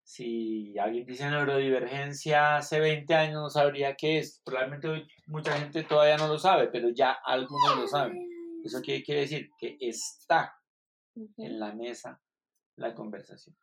Si 0.02 0.78
alguien 0.78 1.04
dice 1.04 1.28
neurodivergencia 1.28 2.56
hace 2.56 2.80
20 2.80 3.14
años 3.14 3.42
no 3.42 3.50
sabría 3.50 3.94
qué 3.94 4.18
es. 4.18 4.40
Probablemente 4.42 5.06
mucha 5.26 5.52
gente 5.58 5.84
todavía 5.84 6.16
no 6.16 6.28
lo 6.28 6.38
sabe, 6.38 6.68
pero 6.68 6.88
ya 6.88 7.12
algunos 7.24 7.76
lo 7.76 7.86
saben. 7.86 8.26
¿Eso 8.64 8.80
qué 8.82 9.02
quiere 9.02 9.22
decir? 9.22 9.50
Que 9.58 9.76
está 9.80 10.54
en 11.36 11.60
la 11.60 11.74
mesa 11.74 12.20
la 12.76 12.94
conversación. 12.94 13.56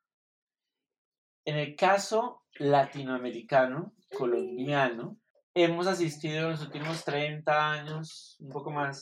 En 1.46 1.58
el 1.58 1.76
caso 1.76 2.44
latinoamericano, 2.56 3.94
colombiano, 4.16 5.18
hemos 5.54 5.88
asistido 5.88 6.46
en 6.46 6.52
los 6.52 6.62
últimos 6.62 7.04
30 7.06 7.72
años, 7.72 8.36
un 8.40 8.50
poco 8.50 8.72
más, 8.72 9.02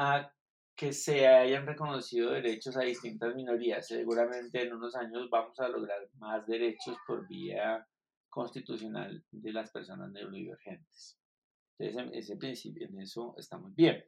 a 0.00 0.32
que 0.74 0.94
se 0.94 1.28
hayan 1.28 1.66
reconocido 1.66 2.30
derechos 2.30 2.74
a 2.78 2.80
distintas 2.80 3.34
minorías. 3.34 3.86
Seguramente 3.86 4.62
en 4.62 4.72
unos 4.72 4.96
años 4.96 5.28
vamos 5.28 5.60
a 5.60 5.68
lograr 5.68 6.08
más 6.14 6.46
derechos 6.46 6.96
por 7.06 7.28
vía 7.28 7.86
constitucional 8.30 9.22
de 9.30 9.52
las 9.52 9.70
personas 9.70 10.10
neurodivergentes. 10.10 11.18
Entonces, 11.78 12.10
ese 12.14 12.36
principio, 12.36 12.86
en 12.86 12.98
eso 12.98 13.34
estamos 13.36 13.74
bien. 13.74 14.02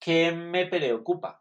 ¿Qué 0.00 0.32
me 0.32 0.66
preocupa? 0.66 1.40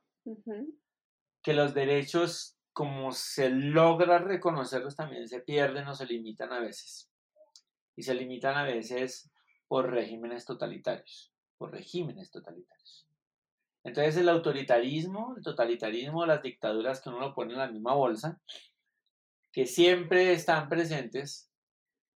Que 1.42 1.54
los 1.54 1.74
derechos 1.74 2.60
como 2.72 3.12
se 3.12 3.50
logra 3.50 4.20
reconocerlos, 4.20 4.96
también 4.96 5.28
se 5.28 5.42
pierden 5.42 5.88
o 5.88 5.96
se 5.96 6.06
limitan 6.06 6.52
a 6.52 6.60
veces. 6.60 7.10
Y 7.96 8.04
se 8.04 8.14
limitan 8.14 8.58
a 8.58 8.64
veces 8.64 9.32
por 9.68 9.90
regímenes 9.90 10.46
totalitarios, 10.46 11.32
por 11.58 11.72
regímenes 11.72 12.32
totalitarios. 12.32 13.08
Entonces 13.84 14.18
el 14.18 14.30
autoritarismo, 14.30 15.34
el 15.36 15.44
totalitarismo, 15.44 16.26
las 16.26 16.42
dictaduras 16.42 17.02
que 17.02 17.10
uno 17.10 17.20
lo 17.20 17.34
pone 17.34 17.54
en 17.54 17.60
la 17.60 17.68
misma 17.68 17.94
bolsa, 17.94 18.40
que 19.52 19.66
siempre 19.66 20.32
están 20.34 20.70
presentes, 20.70 21.52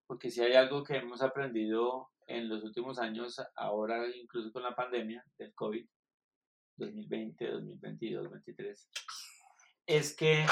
porque 0.08 0.32
si 0.32 0.42
hay 0.42 0.54
algo 0.54 0.84
que 0.84 0.98
hemos 0.98 1.22
aprendido 1.22 2.10
en 2.28 2.48
los 2.50 2.64
últimos 2.64 3.00
años, 3.00 3.42
ahora 3.56 4.08
incluso 4.16 4.52
con 4.52 4.64
la 4.64 4.76
pandemia 4.76 5.24
del 5.38 5.54
COVID, 5.54 5.86
2020, 6.78 7.52
2022, 7.52 8.24
2023, 8.24 8.90
es 9.88 10.16
que 10.16 10.46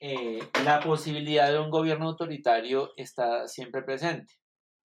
eh, 0.00 0.38
la 0.64 0.80
posibilidad 0.80 1.52
de 1.52 1.58
un 1.58 1.70
gobierno 1.70 2.08
autoritario 2.08 2.92
está 2.96 3.46
siempre 3.48 3.82
presente. 3.82 4.34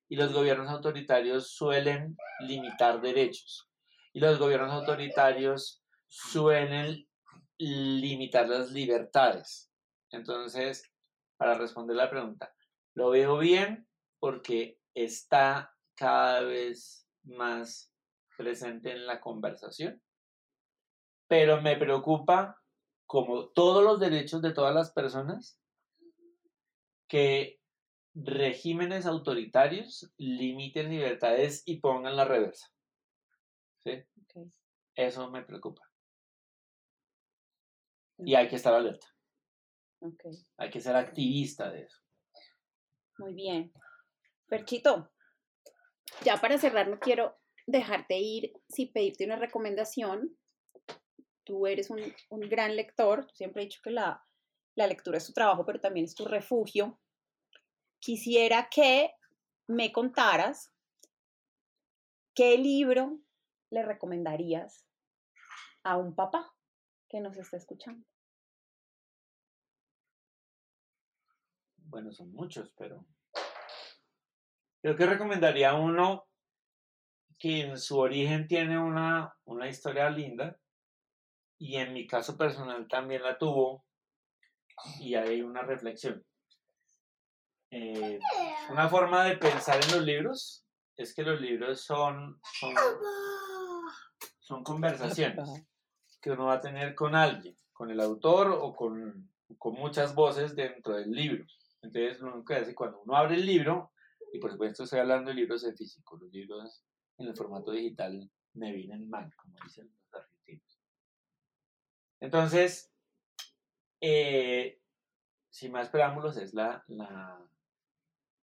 Y 0.08 0.18
los 0.18 0.34
gobiernos 0.34 0.70
autoritarios 0.70 1.52
suelen 1.52 2.16
limitar 2.42 3.02
derechos. 3.02 3.68
Y 4.16 4.22
los 4.22 4.40
gobiernos 4.40 4.72
autoritarios 4.72 5.84
suelen 6.08 7.06
limitar 7.58 8.48
las 8.48 8.72
libertades. 8.72 9.70
Entonces, 10.10 10.90
para 11.36 11.56
responder 11.56 11.98
la 11.98 12.10
pregunta, 12.10 12.56
lo 12.94 13.10
veo 13.10 13.38
bien 13.40 13.90
porque 14.20 14.80
está 14.94 15.76
cada 15.96 16.44
vez 16.44 17.10
más 17.24 17.92
presente 18.38 18.94
en 18.94 19.06
la 19.06 19.20
conversación, 19.20 20.02
pero 21.28 21.62
me 21.62 21.76
preocupa 21.76 22.58
como 23.06 23.50
todos 23.50 23.84
los 23.84 24.00
derechos 24.00 24.42
de 24.42 24.54
todas 24.54 24.74
las 24.74 24.94
personas, 24.94 25.60
que 27.10 27.60
regímenes 28.14 29.06
autoritarios 29.06 30.10
limiten 30.16 30.90
libertades 30.90 31.64
y 31.66 31.82
pongan 31.82 32.16
la 32.16 32.24
reversa. 32.24 32.75
¿Sí? 33.86 34.04
Eso 34.96 35.30
me 35.30 35.44
preocupa. 35.44 35.84
Y 38.18 38.34
hay 38.34 38.48
que 38.48 38.56
estar 38.56 38.74
alerta. 38.74 39.08
Hay 40.58 40.70
que 40.70 40.82
ser 40.82 40.96
activista 40.96 41.70
de 41.70 41.84
eso. 41.84 42.02
muy 43.18 43.34
bien. 43.34 43.72
Perchito, 44.48 45.12
ya 46.24 46.38
para 46.38 46.58
cerrar 46.58 46.88
no 46.88 47.00
quiero 47.00 47.38
dejarte 47.66 48.18
ir 48.18 48.54
sin 48.70 48.92
pedirte 48.92 49.26
una 49.26 49.38
recomendación. 49.38 50.38
Tú 51.44 51.68
eres 51.68 51.90
un, 51.90 52.02
un 52.30 52.42
gran 52.42 52.76
lector, 52.76 53.26
tú 53.28 53.36
siempre 53.36 53.62
he 53.62 53.66
dicho 53.66 53.82
que 53.84 53.92
la, 53.92 54.24
la 54.76 54.88
lectura 54.88 55.18
es 55.18 55.28
tu 55.28 55.34
trabajo, 55.34 55.66
pero 55.66 55.80
también 55.80 56.06
es 56.06 56.16
tu 56.16 56.26
refugio. 56.26 57.00
Quisiera 58.00 58.68
que 58.70 59.12
me 59.68 59.92
contaras 59.92 60.74
qué 62.36 62.58
libro 62.58 63.20
le 63.70 63.84
recomendarías 63.84 64.86
a 65.84 65.98
un 65.98 66.16
papá 66.16 66.54
que 67.10 67.20
nos 67.20 67.38
está 67.38 67.58
escuchando. 67.58 68.06
Bueno, 71.78 72.12
son 72.12 72.32
muchos, 72.34 72.74
pero 72.78 73.06
creo 74.82 74.96
que 74.96 75.06
recomendaría 75.06 75.74
uno 75.76 76.28
que 77.38 77.62
en 77.62 77.78
su 77.78 78.00
origen 78.00 78.48
tiene 78.48 78.78
una, 78.78 79.36
una 79.46 79.68
historia 79.68 80.10
linda 80.10 80.58
y 81.58 81.78
en 81.78 81.94
mi 81.94 82.08
caso 82.08 82.38
personal 82.38 82.88
también 82.88 83.24
la 83.24 83.38
tuvo 83.38 83.86
y 85.00 85.16
hay 85.16 85.42
una 85.42 85.62
reflexión. 85.62 86.26
Eh, 87.72 88.20
una 88.70 88.88
forma 88.90 89.24
de 89.26 89.38
pensar 89.38 89.84
en 89.84 89.92
los 89.92 90.02
libros 90.02 90.66
es 90.98 91.14
que 91.14 91.24
los 91.24 91.42
libros 91.42 91.82
son, 91.82 92.40
son, 92.60 92.74
son 94.46 94.64
conversaciones 94.64 95.66
que 96.22 96.30
uno 96.30 96.46
va 96.46 96.54
a 96.54 96.62
tener 96.62 96.94
con 96.94 97.16
alguien, 97.16 97.58
con 97.74 97.90
el 97.90 98.00
autor 98.00 98.52
o 98.52 98.76
con, 98.76 99.32
con 99.58 99.74
muchas 99.74 100.14
voces 100.14 100.56
dentro 100.56 100.96
del 100.96 101.12
libro. 101.12 101.46
Entonces, 101.82 102.20
lo 102.20 102.28
único 102.28 102.46
que 102.46 102.56
hace 102.56 102.76
cuando 102.76 103.02
uno 103.02 103.16
abre 103.16 103.36
el 103.36 103.46
libro, 103.46 103.92
y 104.32 104.38
por 104.38 104.52
supuesto 104.52 104.84
estoy 104.84 105.00
hablando 105.00 105.30
de 105.30 105.36
libros 105.36 105.64
en 105.64 105.76
físico, 105.76 106.18
los 106.18 106.32
libros 106.32 106.86
en 107.18 107.28
el 107.28 107.36
formato 107.36 107.72
digital 107.72 108.30
me 108.54 108.72
vienen 108.72 109.10
mal, 109.10 109.34
como 109.36 109.56
dicen 109.64 109.92
los 109.92 110.14
argentinos. 110.14 110.80
Entonces, 112.20 112.94
eh, 114.00 114.80
sin 115.50 115.72
más 115.72 115.90
preámbulos, 115.90 116.38
es 116.38 116.54
la, 116.54 116.84
la, 116.88 117.44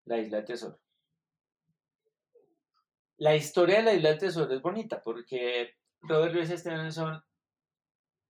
la 0.06 0.18
Isla 0.18 0.38
del 0.38 0.46
Tesoro. 0.48 0.80
La 3.18 3.36
historia 3.36 3.78
de 3.78 3.84
la 3.84 3.94
Isla 3.94 4.10
del 4.10 4.20
Tesoro 4.20 4.52
es 4.52 4.62
bonita 4.64 5.00
porque 5.00 5.76
Robert 6.02 6.34
Louis 6.34 6.50
Stevenson 6.50 7.24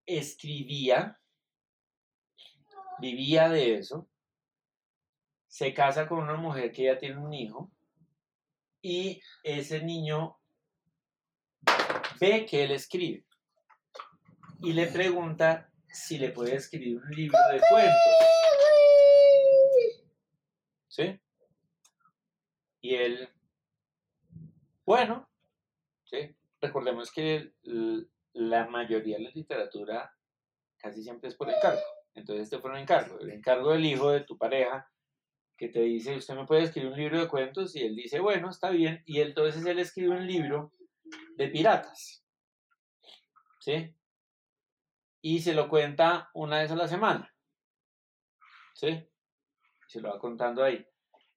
escribía, 0.06 1.20
vivía 3.00 3.50
de 3.50 3.78
eso, 3.78 4.10
se 5.48 5.74
casa 5.74 6.08
con 6.08 6.20
una 6.20 6.36
mujer 6.36 6.72
que 6.72 6.84
ya 6.84 6.98
tiene 6.98 7.18
un 7.18 7.34
hijo 7.34 7.72
y 8.82 9.22
ese 9.44 9.84
niño 9.84 10.40
ve 12.20 12.46
que 12.46 12.64
él 12.64 12.72
escribe 12.72 13.26
y 14.60 14.74
le 14.74 14.88
pregunta 14.88 15.70
si 15.88 16.18
le 16.18 16.30
puede 16.30 16.56
escribir 16.56 16.98
un 16.98 17.10
libro 17.12 17.40
de 17.52 17.62
cuentos. 17.70 17.98
¿Sí? 20.88 21.20
Y 22.82 22.96
él, 22.96 23.30
bueno, 24.86 25.30
¿sí? 26.06 26.36
Recordemos 26.62 27.12
que 27.12 27.54
la 28.34 28.68
mayoría 28.68 29.18
de 29.18 29.24
la 29.24 29.32
literatura 29.32 30.16
casi 30.78 31.04
siempre 31.04 31.30
es 31.30 31.36
por 31.36 31.50
encargo. 31.50 31.82
Entonces 32.14 32.44
este 32.44 32.60
fue 32.60 32.72
un 32.72 32.78
encargo, 32.78 33.20
el 33.20 33.32
encargo 33.32 33.72
del 33.72 33.86
hijo 33.86 34.12
de 34.12 34.22
tu 34.22 34.38
pareja 34.38 34.88
que 35.58 35.70
te 35.70 35.82
dice, 35.82 36.18
usted 36.18 36.34
me 36.34 36.46
puede 36.46 36.64
escribir 36.64 36.92
un 36.92 36.98
libro 36.98 37.20
de 37.20 37.28
cuentos 37.28 37.76
y 37.76 37.82
él 37.84 37.96
dice, 37.96 38.20
bueno, 38.20 38.50
está 38.50 38.72
bien. 38.72 39.04
Y 39.06 39.22
entonces 39.22 39.64
él 39.66 39.78
escribe 39.78 40.10
un 40.10 40.26
libro 40.26 40.74
de 41.38 41.48
piratas. 41.50 42.26
¿Sí? 43.60 43.96
Y 45.22 45.40
se 45.40 45.54
lo 45.54 45.70
cuenta 45.70 46.32
una 46.34 46.62
vez 46.62 46.72
a 46.72 46.76
la 46.76 46.88
semana. 46.88 47.32
¿Sí? 48.74 49.08
Se 49.88 50.02
lo 50.02 50.10
va 50.10 50.20
contando 50.20 50.64
ahí. 50.64 50.84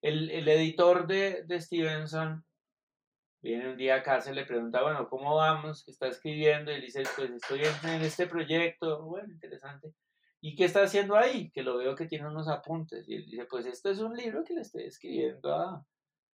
El, 0.01 0.31
el 0.31 0.47
editor 0.47 1.05
de, 1.05 1.43
de 1.43 1.61
Stevenson 1.61 2.43
viene 3.45 3.69
un 3.69 3.77
día 3.77 3.97
a 3.97 4.03
casa 4.03 4.31
y 4.31 4.33
le 4.33 4.43
pregunta, 4.43 4.81
bueno, 4.81 5.07
¿cómo 5.07 5.35
vamos? 5.35 5.83
¿Qué 5.83 5.91
está 5.91 6.07
escribiendo? 6.07 6.71
Y 6.71 6.75
él 6.75 6.81
dice, 6.81 7.03
pues 7.15 7.29
estoy 7.29 7.61
en, 7.83 8.01
este 8.01 8.25
proyecto. 8.25 9.03
Bueno, 9.03 9.31
interesante. 9.31 9.93
¿Y 10.41 10.55
qué 10.55 10.65
está 10.65 10.81
haciendo 10.81 11.15
ahí? 11.15 11.51
Que 11.51 11.61
lo 11.61 11.77
veo 11.77 11.95
que 11.95 12.07
tiene 12.07 12.27
unos 12.27 12.47
apuntes. 12.47 13.07
Y 13.07 13.13
él 13.13 13.25
dice, 13.25 13.45
pues 13.45 13.67
esto 13.67 13.91
es 13.91 13.99
un 13.99 14.17
libro 14.17 14.43
que 14.43 14.55
le 14.55 14.61
estoy 14.61 14.85
escribiendo 14.85 15.53
a, 15.53 15.85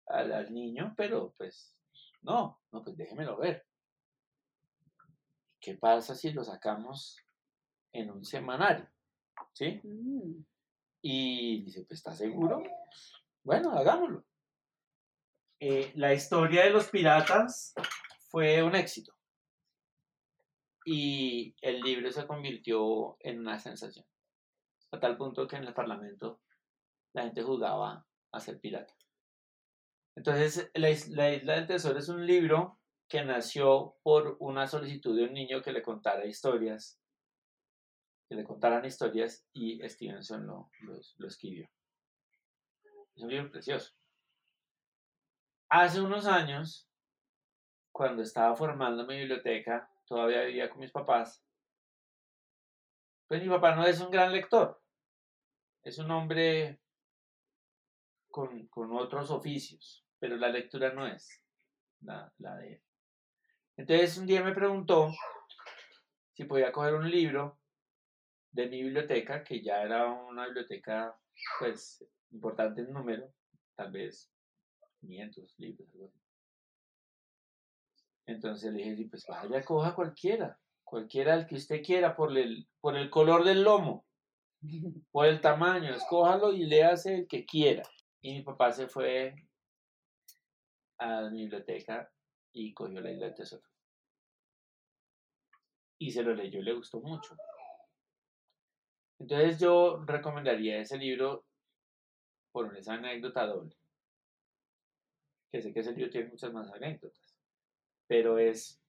al, 0.07 0.33
al 0.33 0.53
niño, 0.53 0.93
pero 0.97 1.33
pues 1.37 1.77
no, 2.23 2.59
no, 2.73 2.83
pues 2.83 2.97
déjemelo 2.97 3.37
ver. 3.37 3.65
¿Qué 5.61 5.75
pasa 5.75 6.13
si 6.13 6.33
lo 6.33 6.43
sacamos 6.43 7.17
en 7.93 8.11
un 8.11 8.25
semanario? 8.25 8.85
¿Sí? 9.53 9.79
Mm, 9.81 10.43
Y 11.01 11.63
dice, 11.63 11.85
pues 11.87 11.99
¿estás 11.99 12.17
seguro? 12.17 12.63
Bueno, 13.43 13.71
hagámoslo. 13.71 14.25
Eh, 15.59 15.91
la 15.95 16.13
historia 16.13 16.63
de 16.63 16.69
los 16.69 16.87
piratas 16.89 17.73
fue 18.29 18.61
un 18.63 18.75
éxito. 18.75 19.13
Y 20.85 21.55
el 21.61 21.81
libro 21.81 22.11
se 22.11 22.25
convirtió 22.27 23.17
en 23.19 23.39
una 23.39 23.59
sensación. 23.59 24.05
A 24.91 24.99
tal 24.99 25.17
punto 25.17 25.47
que 25.47 25.57
en 25.57 25.63
el 25.65 25.73
Parlamento 25.73 26.41
la 27.13 27.23
gente 27.23 27.43
jugaba 27.43 28.05
a 28.31 28.39
ser 28.39 28.59
pirata. 28.59 28.93
Entonces, 30.15 30.71
la, 30.73 30.89
is- 30.89 31.09
la 31.09 31.33
Isla 31.33 31.55
del 31.55 31.67
Tesoro 31.67 31.99
es 31.99 32.09
un 32.09 32.25
libro 32.25 32.79
que 33.09 33.23
nació 33.23 33.97
por 34.03 34.37
una 34.39 34.67
solicitud 34.67 35.15
de 35.17 35.25
un 35.25 35.33
niño 35.33 35.61
que 35.61 35.71
le 35.71 35.81
contara 35.81 36.25
historias, 36.25 36.99
que 38.29 38.35
le 38.35 38.43
contaran 38.43 38.85
historias 38.85 39.45
y 39.53 39.79
Stevenson 39.87 40.45
lo, 40.45 40.69
lo- 40.81 40.99
lo 41.17 41.27
escribió. 41.27 41.69
Es 43.15 43.23
un 43.23 43.29
libro 43.29 43.51
precioso. 43.51 43.96
Hace 45.69 46.01
unos 46.01 46.25
años, 46.25 46.87
cuando 47.91 48.21
estaba 48.21 48.55
formando 48.55 49.05
mi 49.05 49.17
biblioteca, 49.17 49.91
todavía 50.05 50.43
vivía 50.43 50.69
con 50.69 50.79
mis 50.79 50.91
papás, 50.91 51.43
pues 53.27 53.43
mi 53.43 53.49
papá 53.49 53.75
no 53.75 53.85
es 53.85 53.99
un 53.99 54.09
gran 54.09 54.31
lector, 54.31 54.81
es 55.83 55.97
un 55.97 56.09
hombre 56.11 56.79
con, 58.29 58.67
con 58.67 58.95
otros 58.95 59.29
oficios, 59.29 60.05
pero 60.19 60.37
la 60.37 60.47
lectura 60.47 60.93
no 60.93 61.05
es 61.05 61.43
la, 61.99 62.31
de 62.37 62.73
él. 62.73 62.83
Entonces 63.75 64.17
un 64.17 64.25
día 64.25 64.41
me 64.41 64.53
preguntó 64.55 65.11
si 66.33 66.45
podía 66.45 66.71
coger 66.71 66.93
un 66.93 67.09
libro 67.11 67.59
de 68.51 68.67
mi 68.67 68.83
biblioteca, 68.83 69.43
que 69.43 69.61
ya 69.61 69.81
era 69.81 70.05
una 70.05 70.45
biblioteca 70.45 71.19
pues 71.59 72.05
importante 72.31 72.81
en 72.81 72.93
número, 72.93 73.33
tal 73.75 73.91
vez 73.91 74.31
500 75.01 75.53
libros, 75.57 75.87
algo 75.93 76.05
así. 76.05 76.19
Entonces 78.25 78.73
le 78.73 78.79
dije, 78.79 78.95
"Sí, 78.97 79.05
pues 79.05 79.25
vaya, 79.27 79.63
coja 79.63 79.95
cualquiera, 79.95 80.59
cualquiera 80.83 81.33
el 81.35 81.47
que 81.47 81.55
usted 81.55 81.81
quiera, 81.83 82.15
por 82.15 82.37
el, 82.37 82.67
por 82.81 82.95
el 82.97 83.09
color 83.09 83.43
del 83.43 83.63
lomo, 83.63 84.05
por 85.11 85.25
el 85.27 85.41
tamaño, 85.41 85.93
escójalo 85.93 86.53
y 86.53 86.65
léase 86.65 87.15
el 87.15 87.27
que 87.27 87.45
quiera. 87.45 87.83
Y 88.21 88.33
mi 88.33 88.41
papá 88.41 88.71
se 88.71 88.87
fue 88.87 89.35
a 90.99 91.29
mi 91.29 91.43
biblioteca 91.43 92.11
y 92.53 92.73
cogió 92.73 92.99
la 92.99 93.11
isla 93.11 93.27
del 93.27 93.35
tesoro. 93.35 93.63
Y 95.99 96.11
se 96.11 96.23
lo 96.23 96.33
leyó 96.33 96.59
y 96.59 96.63
le 96.63 96.73
gustó 96.73 96.99
mucho. 96.99 97.35
Entonces 99.19 99.59
yo 99.59 100.03
recomendaría 100.05 100.79
ese 100.79 100.97
libro 100.97 101.45
por 102.51 102.75
esa 102.77 102.93
anécdota 102.93 103.45
doble. 103.45 103.75
Que 105.51 105.61
sé 105.61 105.73
que 105.73 105.79
ese 105.79 105.93
libro 105.93 106.09
tiene 106.09 106.29
muchas 106.29 106.51
más 106.53 106.69
anécdotas. 106.71 107.37
Pero 108.07 108.37
es 108.37 108.81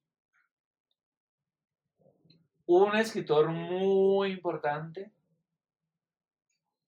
un 2.66 2.94
escritor 2.96 3.48
muy 3.48 4.32
importante. 4.32 5.12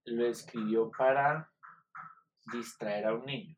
Lo 0.05 0.27
escribió 0.27 0.91
para 0.91 1.51
distraer 2.53 3.07
a 3.07 3.15
un 3.15 3.25
niño. 3.27 3.57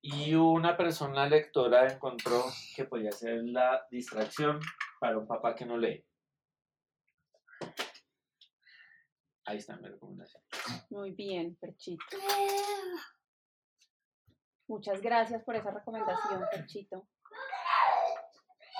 Y 0.00 0.34
una 0.34 0.76
persona 0.76 1.28
lectora 1.28 1.92
encontró 1.92 2.44
que 2.76 2.84
podía 2.84 3.10
ser 3.10 3.42
la 3.44 3.86
distracción 3.90 4.60
para 5.00 5.18
un 5.18 5.26
papá 5.26 5.54
que 5.54 5.66
no 5.66 5.76
lee. 5.76 6.04
Ahí 9.44 9.58
está 9.58 9.76
mi 9.76 9.88
recomendación. 9.88 10.42
Muy 10.90 11.12
bien, 11.12 11.56
Perchito. 11.56 12.04
Muchas 14.68 15.00
gracias 15.00 15.44
por 15.44 15.56
esa 15.56 15.70
recomendación, 15.70 16.44
Perchito. 16.50 17.08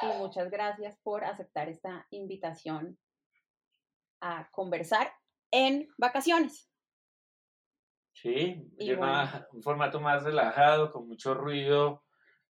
Y 0.03 0.07
muchas 0.19 0.51
gracias 0.51 0.99
por 1.03 1.25
aceptar 1.25 1.69
esta 1.69 2.07
invitación 2.11 2.99
a 4.21 4.51
conversar 4.51 5.13
en 5.51 5.89
vacaciones. 5.97 6.71
Sí, 8.13 8.71
Y 8.79 8.95
bueno. 8.95 9.47
un 9.53 9.63
formato 9.63 10.01
más 10.01 10.23
relajado, 10.25 10.91
con 10.91 11.07
mucho 11.07 11.35
ruido 11.35 12.05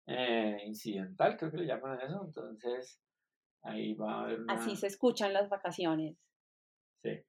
eh, 0.05 0.57
incidental, 0.65 1.37
creo 1.37 1.51
que 1.51 1.57
le 1.57 1.65
llaman 1.65 1.99
eso. 2.01 2.23
Entonces, 2.23 3.01
ahí 3.63 3.93
va 3.95 4.13
a 4.13 4.23
haber 4.23 4.41
una... 4.41 4.53
Así 4.53 4.75
se 4.75 4.87
escuchan 4.87 5.33
las 5.33 5.49
vacaciones. 5.49 6.17
Sí. 7.01 7.19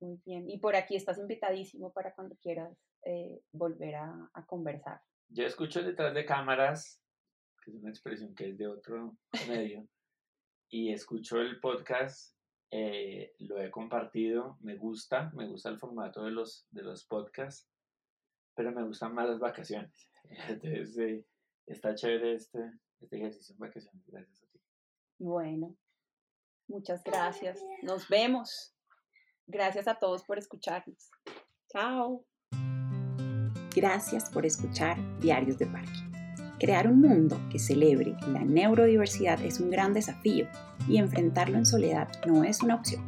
Muy 0.00 0.20
bien. 0.24 0.48
Y 0.48 0.58
por 0.58 0.76
aquí 0.76 0.94
estás 0.94 1.18
invitadísimo 1.18 1.92
para 1.92 2.14
cuando 2.14 2.36
quieras 2.36 2.76
eh, 3.04 3.40
volver 3.52 3.96
a, 3.96 4.30
a 4.32 4.46
conversar. 4.46 5.00
Yo 5.28 5.44
escucho 5.44 5.82
detrás 5.82 6.14
de 6.14 6.24
cámaras, 6.24 7.02
que 7.62 7.70
es 7.70 7.76
una 7.76 7.90
expresión 7.90 8.34
que 8.34 8.50
es 8.50 8.58
de 8.58 8.68
otro 8.68 9.16
medio, 9.48 9.88
y 10.68 10.92
escucho 10.92 11.40
el 11.40 11.60
podcast, 11.60 12.34
eh, 12.70 13.34
lo 13.38 13.60
he 13.60 13.70
compartido, 13.70 14.58
me 14.60 14.76
gusta, 14.76 15.30
me 15.34 15.46
gusta 15.46 15.70
el 15.70 15.78
formato 15.78 16.24
de 16.24 16.32
los, 16.32 16.66
de 16.70 16.82
los 16.82 17.04
podcasts, 17.06 17.68
pero 18.54 18.72
me 18.72 18.84
gustan 18.84 19.14
más 19.14 19.28
las 19.28 19.38
vacaciones. 19.38 20.10
Entonces, 20.48 20.98
eh, 20.98 21.26
está 21.66 21.94
chévere 21.94 22.34
este, 22.34 22.72
este 23.00 23.16
ejercicio 23.16 23.54
en 23.54 23.58
vacaciones, 23.60 24.04
gracias 24.06 24.42
a 24.42 24.46
ti. 24.48 24.60
Bueno, 25.18 25.76
muchas 26.68 27.02
gracias. 27.04 27.64
Nos 27.82 28.08
vemos. 28.08 28.74
Gracias 29.46 29.86
a 29.86 29.98
todos 29.98 30.24
por 30.24 30.38
escucharnos. 30.38 31.10
Chao. 31.68 32.24
Gracias 33.74 34.30
por 34.30 34.46
escuchar 34.46 34.96
Diarios 35.20 35.58
de 35.58 35.66
Parque. 35.66 35.98
Crear 36.60 36.88
un 36.88 37.00
mundo 37.00 37.40
que 37.50 37.58
celebre 37.58 38.16
la 38.28 38.44
neurodiversidad 38.44 39.42
es 39.42 39.58
un 39.58 39.70
gran 39.70 39.92
desafío 39.92 40.46
y 40.88 40.98
enfrentarlo 40.98 41.58
en 41.58 41.66
soledad 41.66 42.08
no 42.24 42.44
es 42.44 42.62
una 42.62 42.76
opción. 42.76 43.02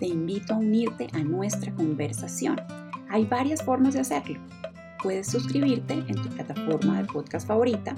Te 0.00 0.06
invito 0.06 0.54
a 0.54 0.58
unirte 0.58 1.06
a 1.12 1.20
nuestra 1.20 1.72
conversación. 1.72 2.60
Hay 3.08 3.24
varias 3.24 3.62
formas 3.62 3.94
de 3.94 4.00
hacerlo. 4.00 4.40
Puedes 5.00 5.28
suscribirte 5.28 5.94
en 5.94 6.16
tu 6.16 6.28
plataforma 6.30 7.00
de 7.00 7.06
podcast 7.06 7.46
favorita, 7.46 7.94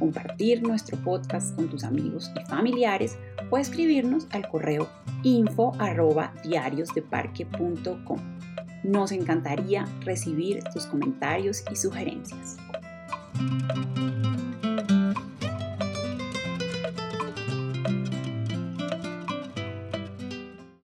compartir 0.00 0.62
nuestro 0.62 0.98
podcast 0.98 1.54
con 1.54 1.68
tus 1.68 1.84
amigos 1.84 2.32
y 2.34 2.44
familiares 2.46 3.16
o 3.50 3.58
escribirnos 3.58 4.26
al 4.32 4.48
correo 4.48 4.88
info 5.22 5.72
arroba 5.78 6.32
diariosdeparque.com. 6.42 8.35
Nos 8.82 9.12
encantaría 9.12 9.86
recibir 10.00 10.62
tus 10.72 10.86
comentarios 10.86 11.64
y 11.70 11.76
sugerencias. 11.76 12.56